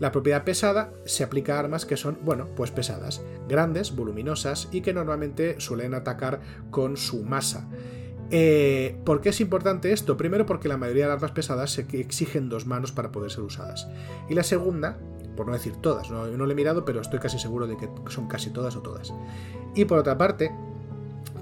La 0.00 0.12
propiedad 0.12 0.44
pesada 0.44 0.92
se 1.04 1.22
aplica 1.22 1.56
a 1.56 1.60
armas 1.60 1.84
que 1.84 1.96
son, 1.96 2.18
bueno, 2.22 2.48
pues 2.56 2.70
pesadas, 2.70 3.22
grandes, 3.48 3.94
voluminosas 3.94 4.68
y 4.72 4.80
que 4.80 4.94
normalmente 4.94 5.60
suelen 5.60 5.94
atacar 5.94 6.40
con 6.70 6.96
su 6.96 7.22
masa. 7.22 7.68
Eh, 8.30 8.96
¿Por 9.04 9.20
qué 9.20 9.28
es 9.28 9.40
importante 9.40 9.92
esto? 9.92 10.16
Primero 10.16 10.46
porque 10.46 10.68
la 10.68 10.76
mayoría 10.76 11.04
de 11.04 11.08
las 11.10 11.16
armas 11.16 11.32
pesadas 11.32 11.78
exigen 11.78 12.48
dos 12.48 12.66
manos 12.66 12.92
para 12.92 13.12
poder 13.12 13.30
ser 13.30 13.42
usadas. 13.42 13.88
Y 14.28 14.34
la 14.34 14.42
segunda, 14.42 14.98
por 15.40 15.46
no 15.46 15.54
decir 15.54 15.76
todas, 15.76 16.10
no, 16.10 16.26
no 16.26 16.44
lo 16.44 16.52
he 16.52 16.54
mirado, 16.54 16.84
pero 16.84 17.00
estoy 17.00 17.18
casi 17.18 17.38
seguro 17.38 17.66
de 17.66 17.78
que 17.78 17.88
son 18.08 18.28
casi 18.28 18.50
todas 18.50 18.76
o 18.76 18.82
todas. 18.82 19.14
Y 19.74 19.86
por 19.86 19.98
otra 19.98 20.18
parte, 20.18 20.54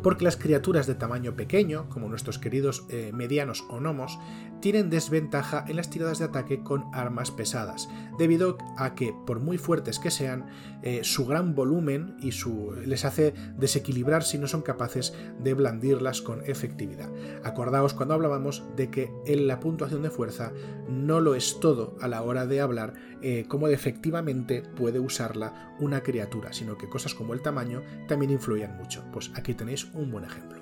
porque 0.04 0.22
las 0.22 0.36
criaturas 0.36 0.86
de 0.86 0.94
tamaño 0.94 1.34
pequeño, 1.34 1.88
como 1.88 2.08
nuestros 2.08 2.38
queridos 2.38 2.86
eh, 2.90 3.10
medianos 3.12 3.64
o 3.68 3.80
gnomos, 3.80 4.16
tienen 4.60 4.90
desventaja 4.90 5.64
en 5.68 5.76
las 5.76 5.90
tiradas 5.90 6.18
de 6.18 6.26
ataque 6.26 6.62
con 6.62 6.86
armas 6.92 7.30
pesadas, 7.30 7.88
debido 8.18 8.58
a 8.76 8.94
que, 8.94 9.14
por 9.26 9.40
muy 9.40 9.58
fuertes 9.58 9.98
que 9.98 10.10
sean, 10.10 10.46
eh, 10.82 11.00
su 11.02 11.26
gran 11.26 11.54
volumen 11.54 12.16
y 12.20 12.32
su, 12.32 12.72
les 12.84 13.04
hace 13.04 13.34
desequilibrar 13.56 14.22
si 14.22 14.38
no 14.38 14.46
son 14.46 14.62
capaces 14.62 15.14
de 15.40 15.54
blandirlas 15.54 16.22
con 16.22 16.42
efectividad. 16.44 17.10
Acordaos 17.44 17.94
cuando 17.94 18.14
hablábamos 18.14 18.64
de 18.76 18.90
que 18.90 19.12
en 19.26 19.46
la 19.46 19.60
puntuación 19.60 20.02
de 20.02 20.10
fuerza 20.10 20.52
no 20.88 21.20
lo 21.20 21.34
es 21.34 21.60
todo 21.60 21.96
a 22.00 22.08
la 22.08 22.22
hora 22.22 22.46
de 22.46 22.60
hablar 22.60 22.94
eh, 23.20 23.46
cómo 23.48 23.68
efectivamente 23.68 24.62
puede 24.62 25.00
usarla 25.00 25.74
una 25.80 26.02
criatura, 26.02 26.52
sino 26.52 26.76
que 26.78 26.88
cosas 26.88 27.14
como 27.14 27.34
el 27.34 27.42
tamaño 27.42 27.82
también 28.06 28.32
influyen 28.32 28.76
mucho. 28.76 29.04
Pues 29.12 29.30
aquí 29.34 29.54
tenéis 29.54 29.86
un 29.94 30.10
buen 30.10 30.24
ejemplo. 30.24 30.57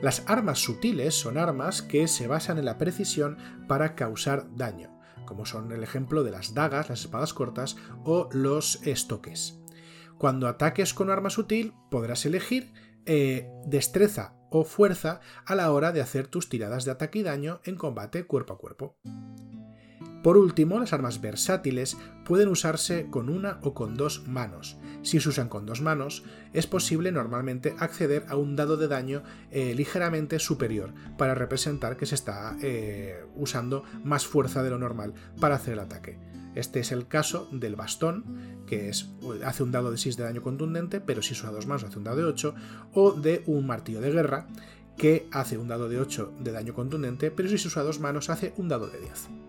Las 0.00 0.22
armas 0.26 0.60
sutiles 0.60 1.14
son 1.14 1.38
armas 1.38 1.82
que 1.82 2.06
se 2.06 2.28
basan 2.28 2.58
en 2.58 2.64
la 2.64 2.78
precisión 2.78 3.36
para 3.66 3.96
causar 3.96 4.46
daño, 4.54 4.96
como 5.26 5.44
son 5.44 5.72
el 5.72 5.82
ejemplo 5.82 6.22
de 6.22 6.30
las 6.30 6.54
dagas, 6.54 6.88
las 6.88 7.00
espadas 7.00 7.34
cortas 7.34 7.76
o 8.04 8.28
los 8.32 8.80
estoques. 8.86 9.58
Cuando 10.16 10.46
ataques 10.46 10.94
con 10.94 11.10
arma 11.10 11.30
sutil 11.30 11.74
podrás 11.90 12.24
elegir 12.26 12.72
eh, 13.06 13.50
destreza 13.66 14.34
o 14.50 14.62
fuerza 14.64 15.20
a 15.44 15.56
la 15.56 15.72
hora 15.72 15.90
de 15.90 16.00
hacer 16.00 16.28
tus 16.28 16.48
tiradas 16.48 16.84
de 16.84 16.92
ataque 16.92 17.18
y 17.18 17.22
daño 17.24 17.60
en 17.64 17.74
combate 17.74 18.24
cuerpo 18.24 18.54
a 18.54 18.58
cuerpo. 18.58 18.96
Por 20.22 20.36
último, 20.36 20.78
las 20.78 20.92
armas 20.92 21.20
versátiles 21.20 21.96
pueden 22.24 22.48
usarse 22.48 23.08
con 23.10 23.28
una 23.28 23.58
o 23.62 23.74
con 23.74 23.96
dos 23.96 24.26
manos. 24.28 24.78
Si 25.08 25.20
se 25.20 25.30
usan 25.30 25.48
con 25.48 25.64
dos 25.64 25.80
manos, 25.80 26.22
es 26.52 26.66
posible 26.66 27.10
normalmente 27.12 27.74
acceder 27.78 28.26
a 28.28 28.36
un 28.36 28.56
dado 28.56 28.76
de 28.76 28.88
daño 28.88 29.22
eh, 29.50 29.72
ligeramente 29.74 30.38
superior 30.38 30.92
para 31.16 31.34
representar 31.34 31.96
que 31.96 32.04
se 32.04 32.14
está 32.14 32.58
eh, 32.60 33.24
usando 33.34 33.84
más 34.04 34.26
fuerza 34.26 34.62
de 34.62 34.68
lo 34.68 34.78
normal 34.78 35.14
para 35.40 35.54
hacer 35.54 35.72
el 35.72 35.78
ataque. 35.78 36.18
Este 36.54 36.80
es 36.80 36.92
el 36.92 37.08
caso 37.08 37.48
del 37.52 37.74
bastón, 37.74 38.66
que 38.66 38.90
es, 38.90 39.08
hace 39.46 39.62
un 39.62 39.72
dado 39.72 39.90
de 39.90 39.96
6 39.96 40.18
de 40.18 40.24
daño 40.24 40.42
contundente, 40.42 41.00
pero 41.00 41.22
si 41.22 41.32
usa 41.32 41.52
dos 41.52 41.66
manos 41.66 41.84
hace 41.84 41.96
un 41.96 42.04
dado 42.04 42.18
de 42.18 42.24
8, 42.24 42.54
o 42.92 43.12
de 43.12 43.42
un 43.46 43.66
martillo 43.66 44.02
de 44.02 44.12
guerra, 44.12 44.46
que 44.98 45.26
hace 45.32 45.56
un 45.56 45.68
dado 45.68 45.88
de 45.88 46.00
8 46.00 46.34
de 46.40 46.52
daño 46.52 46.74
contundente, 46.74 47.30
pero 47.30 47.48
si 47.48 47.56
se 47.56 47.68
usa 47.68 47.82
dos 47.82 47.98
manos 47.98 48.28
hace 48.28 48.52
un 48.58 48.68
dado 48.68 48.88
de 48.88 49.00
10. 49.00 49.47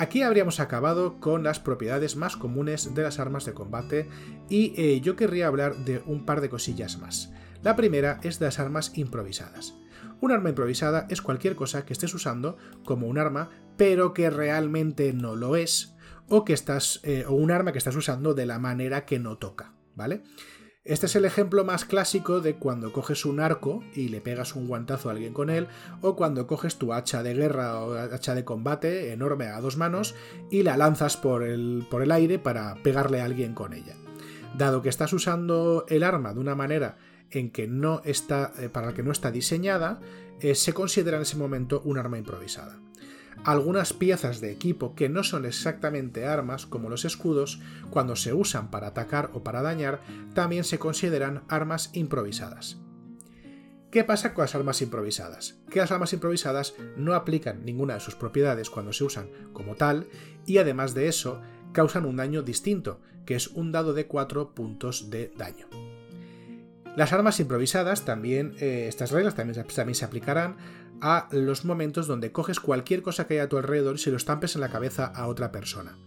Aquí 0.00 0.22
habríamos 0.22 0.60
acabado 0.60 1.20
con 1.20 1.42
las 1.42 1.60
propiedades 1.60 2.16
más 2.16 2.34
comunes 2.34 2.94
de 2.94 3.02
las 3.02 3.18
armas 3.18 3.44
de 3.44 3.52
combate 3.52 4.08
y 4.48 4.72
eh, 4.80 5.02
yo 5.02 5.14
querría 5.14 5.46
hablar 5.46 5.76
de 5.84 6.02
un 6.06 6.24
par 6.24 6.40
de 6.40 6.48
cosillas 6.48 6.96
más. 6.98 7.34
La 7.62 7.76
primera 7.76 8.18
es 8.22 8.38
de 8.38 8.46
las 8.46 8.58
armas 8.58 8.92
improvisadas. 8.94 9.74
Un 10.22 10.32
arma 10.32 10.48
improvisada 10.48 11.06
es 11.10 11.20
cualquier 11.20 11.54
cosa 11.54 11.84
que 11.84 11.92
estés 11.92 12.14
usando 12.14 12.56
como 12.82 13.08
un 13.08 13.18
arma, 13.18 13.50
pero 13.76 14.14
que 14.14 14.30
realmente 14.30 15.12
no 15.12 15.36
lo 15.36 15.54
es, 15.54 15.94
o 16.30 16.46
que 16.46 16.54
estás. 16.54 17.00
Eh, 17.02 17.26
o 17.28 17.34
un 17.34 17.50
arma 17.50 17.72
que 17.72 17.78
estás 17.78 17.94
usando 17.94 18.32
de 18.32 18.46
la 18.46 18.58
manera 18.58 19.04
que 19.04 19.18
no 19.18 19.36
toca, 19.36 19.74
¿vale? 19.96 20.22
Este 20.82 21.04
es 21.04 21.14
el 21.14 21.26
ejemplo 21.26 21.62
más 21.62 21.84
clásico 21.84 22.40
de 22.40 22.56
cuando 22.56 22.90
coges 22.90 23.26
un 23.26 23.38
arco 23.38 23.84
y 23.94 24.08
le 24.08 24.22
pegas 24.22 24.56
un 24.56 24.66
guantazo 24.66 25.08
a 25.08 25.12
alguien 25.12 25.34
con 25.34 25.50
él, 25.50 25.68
o 26.00 26.16
cuando 26.16 26.46
coges 26.46 26.76
tu 26.76 26.94
hacha 26.94 27.22
de 27.22 27.34
guerra 27.34 27.80
o 27.80 27.92
hacha 27.92 28.34
de 28.34 28.46
combate 28.46 29.12
enorme 29.12 29.48
a 29.48 29.60
dos 29.60 29.76
manos 29.76 30.14
y 30.50 30.62
la 30.62 30.78
lanzas 30.78 31.18
por 31.18 31.42
el, 31.42 31.86
por 31.90 32.02
el 32.02 32.10
aire 32.10 32.38
para 32.38 32.76
pegarle 32.76 33.20
a 33.20 33.26
alguien 33.26 33.52
con 33.52 33.74
ella. 33.74 33.94
Dado 34.56 34.80
que 34.80 34.88
estás 34.88 35.12
usando 35.12 35.84
el 35.86 36.02
arma 36.02 36.32
de 36.32 36.40
una 36.40 36.54
manera 36.54 36.96
en 37.30 37.50
que 37.50 37.68
no 37.68 38.00
está, 38.06 38.54
eh, 38.58 38.70
para 38.70 38.86
la 38.86 38.94
que 38.94 39.02
no 39.02 39.12
está 39.12 39.30
diseñada, 39.30 40.00
eh, 40.40 40.54
se 40.54 40.72
considera 40.72 41.18
en 41.18 41.24
ese 41.24 41.36
momento 41.36 41.82
un 41.84 41.98
arma 41.98 42.16
improvisada. 42.16 42.80
Algunas 43.44 43.92
piezas 43.94 44.40
de 44.40 44.52
equipo 44.52 44.94
que 44.94 45.08
no 45.08 45.24
son 45.24 45.46
exactamente 45.46 46.26
armas, 46.26 46.66
como 46.66 46.90
los 46.90 47.04
escudos, 47.04 47.60
cuando 47.90 48.14
se 48.14 48.34
usan 48.34 48.70
para 48.70 48.88
atacar 48.88 49.30
o 49.32 49.42
para 49.42 49.62
dañar, 49.62 50.00
también 50.34 50.64
se 50.64 50.78
consideran 50.78 51.42
armas 51.48 51.90
improvisadas. 51.94 52.78
¿Qué 53.90 54.04
pasa 54.04 54.34
con 54.34 54.42
las 54.42 54.54
armas 54.54 54.82
improvisadas? 54.82 55.58
Que 55.68 55.80
las 55.80 55.90
armas 55.90 56.12
improvisadas 56.12 56.74
no 56.96 57.14
aplican 57.14 57.64
ninguna 57.64 57.94
de 57.94 58.00
sus 58.00 58.14
propiedades 58.14 58.70
cuando 58.70 58.92
se 58.92 59.04
usan 59.04 59.28
como 59.52 59.74
tal 59.74 60.06
y 60.46 60.58
además 60.58 60.94
de 60.94 61.08
eso 61.08 61.40
causan 61.72 62.04
un 62.04 62.16
daño 62.16 62.42
distinto, 62.42 63.00
que 63.26 63.34
es 63.34 63.48
un 63.48 63.72
dado 63.72 63.92
de 63.92 64.06
4 64.06 64.54
puntos 64.54 65.10
de 65.10 65.32
daño. 65.36 65.66
Las 66.96 67.12
armas 67.12 67.40
improvisadas 67.40 68.04
también, 68.04 68.54
eh, 68.60 68.86
estas 68.88 69.10
reglas 69.12 69.34
también, 69.34 69.64
también, 69.64 69.94
se 69.94 70.04
aplicarán 70.04 70.56
a 71.00 71.28
los 71.32 71.64
momentos 71.64 72.06
donde 72.06 72.32
coges 72.32 72.60
cualquier 72.60 73.02
cosa 73.02 73.26
que 73.26 73.34
haya 73.34 73.44
a 73.44 73.48
tu 73.48 73.58
alrededor 73.58 73.96
y 73.96 73.98
se 73.98 74.10
lo 74.10 74.16
estampes 74.16 74.54
en 74.54 74.60
la 74.60 74.70
cabeza 74.70 75.06
a 75.06 75.26
otra 75.26 75.52
persona. 75.52 75.98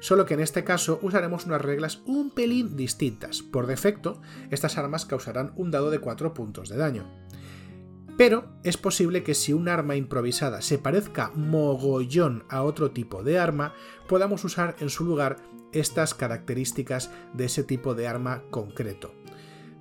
Solo 0.00 0.26
que 0.26 0.34
en 0.34 0.40
este 0.40 0.64
caso 0.64 0.98
usaremos 1.02 1.46
unas 1.46 1.62
reglas 1.62 2.02
un 2.04 2.30
pelín 2.30 2.76
distintas. 2.76 3.42
Por 3.42 3.66
defecto, 3.66 4.20
estas 4.50 4.76
armas 4.76 5.06
causarán 5.06 5.52
un 5.56 5.70
dado 5.70 5.90
de 5.90 5.98
4 5.98 6.34
puntos 6.34 6.68
de 6.68 6.76
daño. 6.76 7.10
Pero 8.16 8.46
es 8.62 8.76
posible 8.76 9.24
que 9.24 9.34
si 9.34 9.52
un 9.52 9.68
arma 9.68 9.96
improvisada 9.96 10.62
se 10.62 10.78
parezca 10.78 11.32
mogollón 11.34 12.44
a 12.48 12.62
otro 12.62 12.90
tipo 12.92 13.24
de 13.24 13.38
arma, 13.38 13.72
podamos 14.06 14.44
usar 14.44 14.76
en 14.78 14.90
su 14.90 15.04
lugar 15.04 15.38
estas 15.72 16.14
características 16.14 17.10
de 17.32 17.46
ese 17.46 17.64
tipo 17.64 17.94
de 17.94 18.06
arma 18.06 18.42
concreto. 18.50 19.12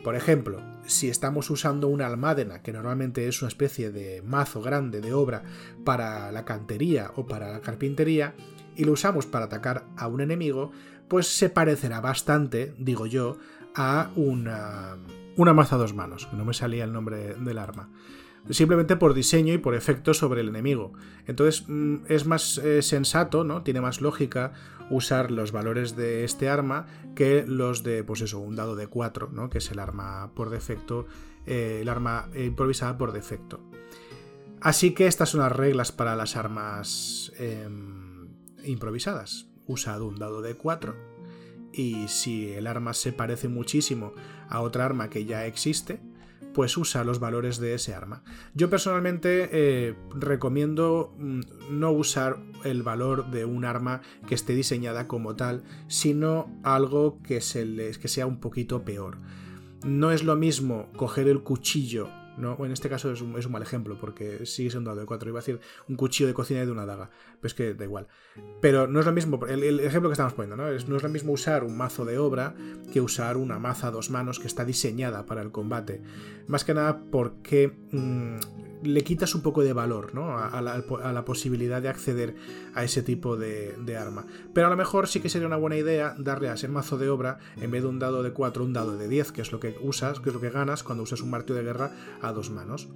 Por 0.04 0.16
ejemplo, 0.16 0.62
si 0.86 1.10
estamos 1.10 1.50
usando 1.50 1.88
una 1.88 2.08
almádena, 2.08 2.62
que 2.62 2.74
normalmente 2.74 3.28
es 3.28 3.42
una 3.42 3.50
especie 3.50 3.92
de 3.92 4.22
mazo 4.22 4.62
grande 4.62 5.02
de 5.02 5.14
obra 5.14 5.44
para 5.84 6.32
la 6.32 6.46
cantería 6.46 7.12
o 7.16 7.26
para 7.26 7.52
la 7.52 7.62
carpintería, 7.62 8.36
y 8.76 8.86
lo 8.86 8.94
usamos 8.94 9.26
para 9.26 9.46
atacar 9.46 9.86
a 9.98 10.08
un 10.08 10.22
enemigo, 10.22 10.72
pues 11.08 11.28
se 11.28 11.50
parecerá 11.50 12.02
bastante, 12.02 12.74
digo 12.78 13.06
yo, 13.06 13.38
a 13.76 14.12
una, 14.16 14.98
una 15.38 15.54
maza 15.54 15.76
a 15.76 15.80
dos 15.80 15.94
manos, 15.94 16.28
que 16.28 16.36
no 16.36 16.46
me 16.46 16.54
salía 16.54 16.84
el 16.84 16.94
nombre 16.94 17.36
del 17.36 17.58
arma. 17.58 17.90
Simplemente 18.50 18.98
por 18.98 19.14
diseño 19.14 19.54
y 19.54 19.58
por 19.58 19.74
efecto 19.74 20.14
sobre 20.14 20.42
el 20.42 20.50
enemigo. 20.50 20.94
Entonces 21.28 21.66
mm, 21.68 22.06
es 22.10 22.26
más 22.26 22.58
eh, 22.58 22.82
sensato, 22.82 23.44
¿no? 23.44 23.64
Tiene 23.64 23.82
más 23.82 24.02
lógica 24.02 24.54
usar 24.90 25.32
los 25.32 25.52
valores 25.52 25.96
de 25.96 26.24
este 26.26 26.50
arma 26.50 26.88
que 27.16 27.46
los 27.48 27.84
de, 27.84 28.04
pues 28.04 28.22
eso, 28.22 28.40
un 28.40 28.56
dado 28.56 28.76
de 28.76 28.88
4, 28.88 29.30
¿no? 29.32 29.50
Que 29.50 29.60
es 29.60 29.72
el 29.72 29.80
arma 29.80 30.32
por 30.36 30.50
defecto, 30.50 31.08
eh, 31.46 31.80
el 31.82 31.90
arma 31.90 32.30
improvisada 32.36 32.98
por 32.98 33.14
defecto. 33.14 33.62
Así 34.60 34.94
que 34.94 35.08
estas 35.08 35.30
son 35.30 35.42
las 35.42 35.52
reglas 35.52 35.92
para 35.92 36.16
las 36.16 36.36
armas. 36.36 37.32
Em, 37.38 37.94
improvisadas. 38.66 39.48
Usa 39.66 40.02
un 40.02 40.18
dado 40.18 40.42
de 40.42 40.56
4 40.56 40.96
y 41.72 42.08
si 42.08 42.52
el 42.52 42.68
arma 42.68 42.94
se 42.94 43.14
parece 43.14 43.48
muchísimo 43.48 44.14
a 44.50 44.62
otra 44.62 44.86
arma 44.86 45.10
que 45.10 45.26
ya 45.26 45.46
existe, 45.46 46.02
pues 46.54 46.78
usa 46.78 47.04
los 47.04 47.20
valores 47.20 47.60
de 47.60 47.74
ese 47.74 47.94
arma. 47.94 48.24
Yo 48.54 48.70
personalmente 48.70 49.50
eh, 49.52 49.96
recomiendo 50.16 51.14
mm, 51.18 51.42
no 51.72 51.92
usar 51.92 52.40
el 52.64 52.84
valor 52.84 53.32
de 53.32 53.46
un 53.46 53.66
arma 53.66 54.02
que 54.28 54.36
esté 54.36 54.54
diseñada 54.54 55.08
como 55.08 55.36
tal, 55.36 55.64
sino 55.88 56.50
algo 56.64 57.22
que, 57.24 57.40
que 57.40 58.08
sea 58.08 58.26
un 58.26 58.40
poquito 58.40 58.84
peor. 58.84 59.18
No 59.84 60.12
es 60.12 60.24
lo 60.24 60.36
mismo 60.36 60.90
coger 60.96 61.28
el 61.28 61.42
cuchillo 61.42 62.10
¿no? 62.38 62.58
en 62.66 62.72
este 62.72 62.90
caso 62.90 63.12
es 63.12 63.22
un, 63.22 63.34
mal 63.52 63.62
ejemplo, 63.62 63.98
porque 64.00 64.46
sigue 64.46 64.70
siendo 64.70 64.80
un 64.80 64.86
dado 64.86 65.00
de 65.02 65.06
4. 65.06 65.30
Iba 65.30 65.40
a 65.40 65.42
decir 65.42 65.60
un 65.88 65.96
cuchillo 65.96 66.28
de 66.28 66.34
cocina 66.34 66.64
y 66.64 66.66
de 66.66 66.72
una 66.72 66.86
daga. 66.86 67.10
Pero 67.40 67.48
es 67.48 67.54
que 67.54 67.74
da 67.74 67.86
igual. 67.86 68.08
Pero 68.62 68.88
no 68.88 69.00
es 69.00 69.06
lo 69.06 69.12
mismo, 69.12 69.46
el, 69.46 69.80
ejemplo 69.80 70.10
que 70.10 70.14
estamos 70.14 70.34
poniendo, 70.34 70.56
¿no? 70.56 70.70
Es, 70.70 70.88
no 70.88 70.98
es 70.98 71.04
lo 71.04 71.10
mismo 71.10 71.34
usar 71.34 71.64
un 71.64 71.78
mazo 71.78 72.06
de 72.06 72.18
obra 72.18 72.56
que 72.92 73.02
usar 73.02 73.38
una 73.38 73.60
maza 73.60 73.88
a 73.88 73.92
dos 73.92 74.10
manos 74.10 74.40
que 74.40 74.48
está 74.48 74.66
diseñada 74.66 75.26
para 75.26 75.42
el 75.42 75.52
combate. 75.52 76.02
Más 76.48 76.64
que 76.64 76.74
nada 76.74 77.02
porque 77.12 77.74
mm, 77.92 78.38
le 78.84 79.04
quitas 79.04 79.36
un 79.36 79.42
poco 79.42 79.64
de 79.64 79.74
valor 79.74 80.14
¿no? 80.14 80.38
a, 80.38 80.62
la, 80.62 81.26
posibilidad 81.26 81.82
de 81.82 81.90
acceder 81.90 82.36
a 82.74 82.84
ese 82.84 83.04
tipo 83.04 83.38
de, 83.38 83.98
arma. 83.98 84.26
Pero 84.54 84.68
a 84.68 84.70
lo 84.70 84.78
mejor 84.78 85.08
sí 85.08 85.20
que 85.20 85.30
sería 85.30 85.48
una 85.48 85.58
buena 85.58 85.78
idea 85.78 86.16
darle 86.18 86.50
a 86.50 86.54
ese 86.54 86.68
mazo 86.68 86.98
de 86.98 87.10
obra, 87.10 87.40
en 87.58 87.72
vez 87.72 87.84
de 87.84 87.90
un 87.90 88.00
dado 88.00 88.24
de 88.24 88.32
4, 88.32 88.64
un 88.64 88.74
dado 88.74 88.98
de 88.98 89.08
10, 89.08 89.32
que 89.32 89.42
es 89.42 89.52
lo 89.52 89.60
que 89.60 89.78
usas, 89.82 90.20
que 90.20 90.30
es 90.30 90.36
lo 90.36 90.42
que 90.42 90.50
ganas 90.50 90.84
cuando 90.84 91.04
usas 91.04 91.22
un 91.22 91.30
martillo 91.30 91.56
de 91.56 91.64
guerra 91.64 91.92
a 92.22 92.32
dos 92.32 92.50
manos. 92.50 92.90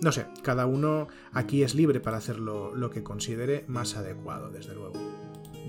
No 0.00 0.12
sé, 0.12 0.26
cada 0.42 0.66
uno 0.66 1.08
aquí 1.32 1.62
es 1.62 1.74
libre 1.74 2.00
para 2.00 2.16
hacerlo 2.16 2.74
lo 2.74 2.90
que 2.90 3.02
considere 3.02 3.64
más 3.68 3.96
adecuado, 3.96 4.50
desde 4.50 4.74
luego. 4.74 5.19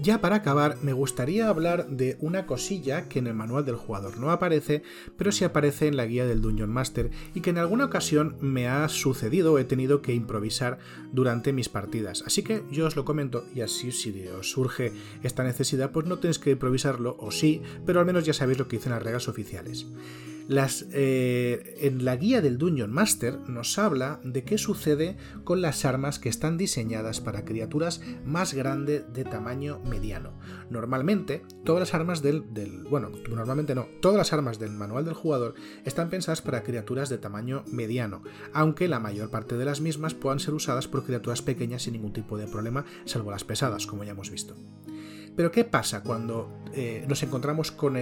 Ya 0.01 0.19
para 0.19 0.37
acabar, 0.37 0.77
me 0.81 0.93
gustaría 0.93 1.47
hablar 1.47 1.87
de 1.87 2.17
una 2.21 2.47
cosilla 2.47 3.07
que 3.07 3.19
en 3.19 3.27
el 3.27 3.35
manual 3.35 3.65
del 3.65 3.75
jugador 3.75 4.17
no 4.17 4.31
aparece, 4.31 4.81
pero 5.15 5.31
sí 5.31 5.43
aparece 5.43 5.85
en 5.85 5.95
la 5.95 6.07
guía 6.07 6.25
del 6.25 6.41
Dungeon 6.41 6.71
Master 6.71 7.11
y 7.35 7.41
que 7.41 7.51
en 7.51 7.59
alguna 7.59 7.85
ocasión 7.85 8.35
me 8.41 8.67
ha 8.67 8.89
sucedido 8.89 9.53
o 9.53 9.59
he 9.59 9.63
tenido 9.63 10.01
que 10.01 10.15
improvisar 10.15 10.79
durante 11.11 11.53
mis 11.53 11.69
partidas. 11.69 12.23
Así 12.25 12.41
que 12.41 12.63
yo 12.71 12.87
os 12.87 12.95
lo 12.95 13.05
comento 13.05 13.45
y 13.53 13.61
así 13.61 13.91
si 13.91 14.27
os 14.27 14.49
surge 14.49 14.91
esta 15.21 15.43
necesidad, 15.43 15.91
pues 15.91 16.07
no 16.07 16.17
tenéis 16.17 16.39
que 16.39 16.49
improvisarlo, 16.49 17.15
o 17.19 17.29
sí, 17.29 17.61
pero 17.85 17.99
al 17.99 18.07
menos 18.07 18.25
ya 18.25 18.33
sabéis 18.33 18.57
lo 18.57 18.67
que 18.67 18.77
dicen 18.77 18.93
las 18.93 19.03
reglas 19.03 19.27
oficiales. 19.27 19.85
Eh, 20.49 21.77
en 21.81 22.03
la 22.05 22.15
guía 22.15 22.41
del 22.41 22.57
Dungeon 22.57 22.91
Master 22.91 23.37
nos 23.47 23.77
habla 23.77 24.19
de 24.23 24.43
qué 24.43 24.57
sucede 24.57 25.17
con 25.43 25.61
las 25.61 25.85
armas 25.85 26.19
que 26.19 26.29
están 26.29 26.57
diseñadas 26.57 27.21
para 27.21 27.45
criaturas 27.45 28.01
más 28.25 28.53
grandes 28.53 29.03
de 29.13 29.23
tamaño 29.23 29.79
mediano. 29.85 30.33
Normalmente, 30.69 31.43
todas 31.63 31.79
las 31.79 31.93
armas 31.93 32.21
del, 32.21 32.41
Bueno, 32.89 33.11
normalmente 33.29 33.75
no. 33.75 33.87
Todas 34.01 34.17
las 34.17 34.33
armas 34.33 34.59
del 34.59 34.71
manual 34.71 35.05
del 35.05 35.13
jugador 35.13 35.55
están 35.85 36.09
pensadas 36.09 36.41
para 36.41 36.63
criaturas 36.63 37.09
de 37.09 37.17
tamaño 37.17 37.63
mediano, 37.71 38.23
aunque 38.53 38.87
la 38.87 38.99
mayor 38.99 39.29
parte 39.29 39.57
de 39.57 39.65
las 39.65 39.81
mismas 39.81 40.13
puedan 40.13 40.39
ser 40.39 40.53
usadas 40.53 40.87
por 40.87 41.05
criaturas 41.05 41.41
pequeñas 41.41 41.83
sin 41.83 41.93
ningún 41.93 42.13
tipo 42.13 42.37
de 42.37 42.47
problema, 42.47 42.85
salvo 43.05 43.31
las 43.31 43.43
pesadas, 43.43 43.87
como 43.87 44.03
ya 44.03 44.11
hemos 44.11 44.29
visto. 44.29 44.55
Pero 45.35 45.51
¿qué 45.51 45.63
pasa 45.63 46.03
cuando 46.03 46.63
eh, 46.73 47.05
nos 47.07 47.23
encontramos 47.23 47.71
con, 47.71 47.95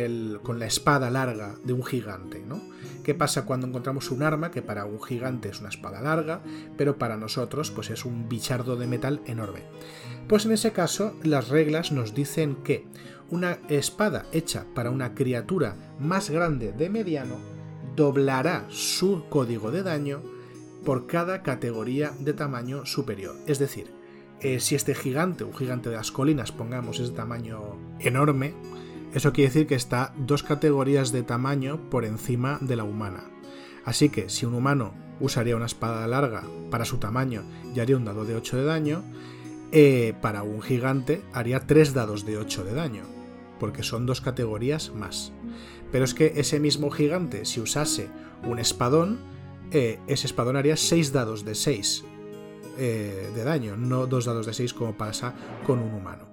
con 0.43 0.59
la 0.59 0.65
espada 0.65 1.09
larga 1.09 1.55
de 1.63 1.73
un 1.73 1.83
gigante? 1.83 2.43
¿no? 2.45 2.61
¿Qué 3.03 3.13
pasa 3.13 3.45
cuando 3.45 3.67
encontramos 3.67 4.11
un 4.11 4.23
arma 4.23 4.51
que 4.51 4.61
para 4.61 4.85
un 4.85 5.01
gigante 5.01 5.49
es 5.49 5.59
una 5.59 5.69
espada 5.69 6.01
larga, 6.01 6.41
pero 6.77 6.97
para 6.97 7.17
nosotros 7.17 7.71
pues 7.71 7.89
es 7.89 8.05
un 8.05 8.27
bichardo 8.29 8.75
de 8.75 8.87
metal 8.87 9.21
enorme? 9.25 9.63
Pues 10.27 10.45
en 10.45 10.51
ese 10.51 10.71
caso 10.71 11.15
las 11.23 11.49
reglas 11.49 11.91
nos 11.91 12.13
dicen 12.13 12.57
que 12.57 12.85
una 13.29 13.59
espada 13.69 14.25
hecha 14.31 14.65
para 14.73 14.89
una 14.89 15.13
criatura 15.13 15.75
más 15.99 16.29
grande 16.29 16.71
de 16.71 16.89
mediano 16.89 17.37
doblará 17.95 18.65
su 18.69 19.25
código 19.29 19.71
de 19.71 19.83
daño 19.83 20.21
por 20.85 21.07
cada 21.07 21.43
categoría 21.43 22.13
de 22.19 22.33
tamaño 22.33 22.85
superior. 22.85 23.35
Es 23.45 23.59
decir, 23.59 23.98
eh, 24.41 24.59
si 24.59 24.75
este 24.75 24.95
gigante, 24.95 25.43
un 25.43 25.53
gigante 25.53 25.89
de 25.89 25.95
las 25.95 26.11
colinas, 26.11 26.51
pongamos, 26.51 26.99
es 26.99 27.09
de 27.09 27.15
tamaño 27.15 27.77
enorme, 27.99 28.53
eso 29.13 29.33
quiere 29.33 29.49
decir 29.49 29.67
que 29.67 29.75
está 29.75 30.13
dos 30.17 30.43
categorías 30.43 31.11
de 31.11 31.23
tamaño 31.23 31.89
por 31.89 32.05
encima 32.05 32.59
de 32.61 32.75
la 32.75 32.83
humana. 32.83 33.23
Así 33.83 34.09
que 34.09 34.29
si 34.29 34.45
un 34.45 34.53
humano 34.53 34.93
usaría 35.19 35.55
una 35.55 35.65
espada 35.65 36.07
larga 36.07 36.43
para 36.69 36.85
su 36.85 36.97
tamaño 36.97 37.43
y 37.75 37.79
haría 37.79 37.97
un 37.97 38.05
dado 38.05 38.23
de 38.23 38.35
8 38.35 38.57
de 38.57 38.63
daño, 38.63 39.03
eh, 39.71 40.13
para 40.21 40.43
un 40.43 40.61
gigante 40.61 41.21
haría 41.33 41.65
3 41.65 41.93
dados 41.93 42.25
de 42.25 42.37
8 42.37 42.63
de 42.63 42.73
daño, 42.73 43.03
porque 43.59 43.83
son 43.83 44.05
dos 44.05 44.21
categorías 44.21 44.93
más. 44.93 45.31
Pero 45.91 46.05
es 46.05 46.13
que 46.13 46.33
ese 46.35 46.59
mismo 46.59 46.91
gigante, 46.91 47.45
si 47.45 47.59
usase 47.59 48.09
un 48.43 48.59
espadón, 48.59 49.19
eh, 49.71 49.99
ese 50.07 50.27
espadón 50.27 50.55
haría 50.55 50.77
6 50.77 51.11
dados 51.13 51.45
de 51.45 51.55
6, 51.55 52.05
eh, 52.79 53.29
de 53.35 53.43
daño, 53.43 53.75
no 53.75 54.07
dos 54.07 54.25
dados 54.25 54.45
de 54.45 54.53
6 54.53 54.73
como 54.73 54.97
pasa 54.97 55.35
con 55.65 55.79
un 55.79 55.93
humano. 55.93 56.29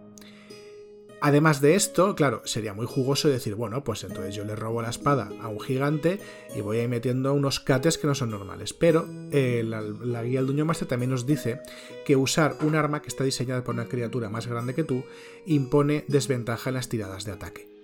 Además 1.20 1.60
de 1.60 1.74
esto, 1.74 2.14
claro, 2.14 2.42
sería 2.44 2.74
muy 2.74 2.86
jugoso 2.86 3.28
decir, 3.28 3.54
bueno, 3.54 3.82
pues 3.82 4.04
entonces 4.04 4.34
yo 4.34 4.44
le 4.44 4.54
robo 4.54 4.82
la 4.82 4.90
espada 4.90 5.30
a 5.40 5.48
un 5.48 5.60
gigante 5.60 6.20
y 6.54 6.60
voy 6.60 6.78
a 6.78 6.82
ir 6.84 6.88
metiendo 6.88 7.32
unos 7.32 7.58
cates 7.58 7.96
que 7.96 8.06
no 8.06 8.14
son 8.14 8.30
normales. 8.30 8.74
Pero 8.74 9.08
eh, 9.32 9.64
la, 9.64 10.22
guía 10.22 10.40
del 10.40 10.46
Duño 10.46 10.66
Master 10.66 10.86
también 10.86 11.10
nos 11.10 11.26
dice 11.26 11.60
que 12.04 12.16
usar 12.16 12.56
un 12.60 12.76
arma 12.76 13.00
que 13.00 13.08
está 13.08 13.24
diseñada 13.24 13.64
por 13.64 13.74
una 13.74 13.88
criatura 13.88 14.28
más 14.28 14.46
grande 14.46 14.74
que 14.74 14.84
tú 14.84 15.04
impone 15.46 16.04
desventaja 16.06 16.70
en 16.70 16.74
las 16.74 16.88
tiradas 16.88 17.24
de 17.24 17.32
ataque 17.32 17.75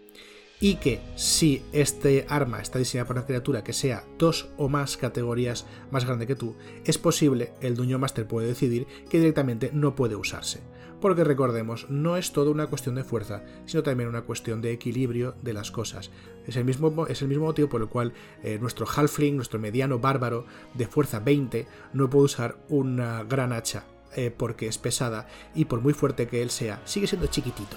y 0.63 0.77
que 0.77 1.01
si 1.17 1.65
este 1.73 2.25
arma 2.29 2.61
está 2.61 2.79
diseñada 2.79 3.09
por 3.09 3.17
una 3.17 3.27
criatura 3.27 3.65
que 3.65 3.73
sea 3.73 4.05
dos 4.17 4.49
o 4.57 4.69
más 4.69 4.97
categorías 4.97 5.67
más 5.91 6.05
grande 6.05 6.29
que 6.29 6.37
tú, 6.37 6.55
es 6.85 6.99
posible, 6.99 7.53
el 7.61 7.75
Dungeon 7.75 8.01
Master 8.01 8.29
puede 8.29 8.47
decidir 8.47 8.87
que 9.11 9.19
directamente 9.19 9.71
no 9.75 9.97
puede 9.97 10.15
usarse. 10.15 10.61
Porque 11.01 11.25
recordemos, 11.25 11.91
no 11.91 12.17
es 12.17 12.31
todo 12.31 12.53
una 12.53 12.69
cuestión 12.69 12.95
de 12.95 13.03
fuerza, 13.03 13.43
sino 13.67 13.83
también 13.83 14.09
una 14.09 14.23
cuestión 14.23 14.63
de 14.63 14.71
equilibrio 14.71 15.35
de 15.43 15.53
las 15.53 15.73
cosas. 15.73 16.13
Es 16.47 16.55
el 16.55 16.65
mismo, 16.65 17.09
es 17.09 17.23
el 17.23 17.29
mismo 17.29 17.47
motivo 17.47 17.69
por 17.69 17.83
el 17.83 17.89
cual 17.89 18.13
eh, 18.45 18.59
nuestro 18.61 18.87
halfling, 18.87 19.35
nuestro 19.35 19.59
mediano 19.59 19.99
bárbaro 19.99 20.47
de 20.75 20.87
fuerza 20.87 21.19
20, 21.19 21.67
no 21.93 22.09
puede 22.09 22.27
usar 22.27 22.57
una 22.69 23.25
gran 23.25 23.53
hacha 23.53 23.83
eh, 24.15 24.31
porque 24.31 24.69
es 24.69 24.79
pesada 24.79 25.27
y 25.57 25.65
por 25.65 25.81
muy 25.81 25.93
fuerte 25.93 26.29
que 26.29 26.41
él 26.41 26.51
sea, 26.51 26.81
sigue 26.85 27.09
siendo 27.09 27.27
chiquitito. 27.27 27.77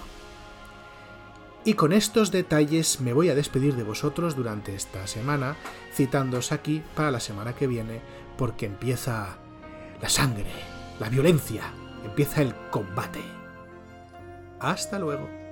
Y 1.68 1.74
con 1.74 1.94
estos 1.94 2.30
detalles 2.30 3.02
me 3.02 3.12
voy 3.12 3.30
a 3.30 3.36
despedir 3.36 3.76
de 3.76 3.82
vosotros 3.82 4.36
durante 4.36 4.76
esta 4.76 5.08
semana, 5.08 5.56
citándoos 5.92 6.52
aquí 6.52 6.84
para 6.94 7.10
la 7.10 7.20
semana 7.20 7.56
que 7.56 7.66
viene, 7.66 8.02
porque 8.38 8.68
empieza 8.68 9.40
la 10.00 10.08
sangre, 10.08 10.52
la 11.00 11.10
violencia, 11.10 11.64
empieza 12.04 12.44
el 12.44 12.54
combate. 12.70 13.22
Hasta 14.60 15.00
luego. 15.00 15.45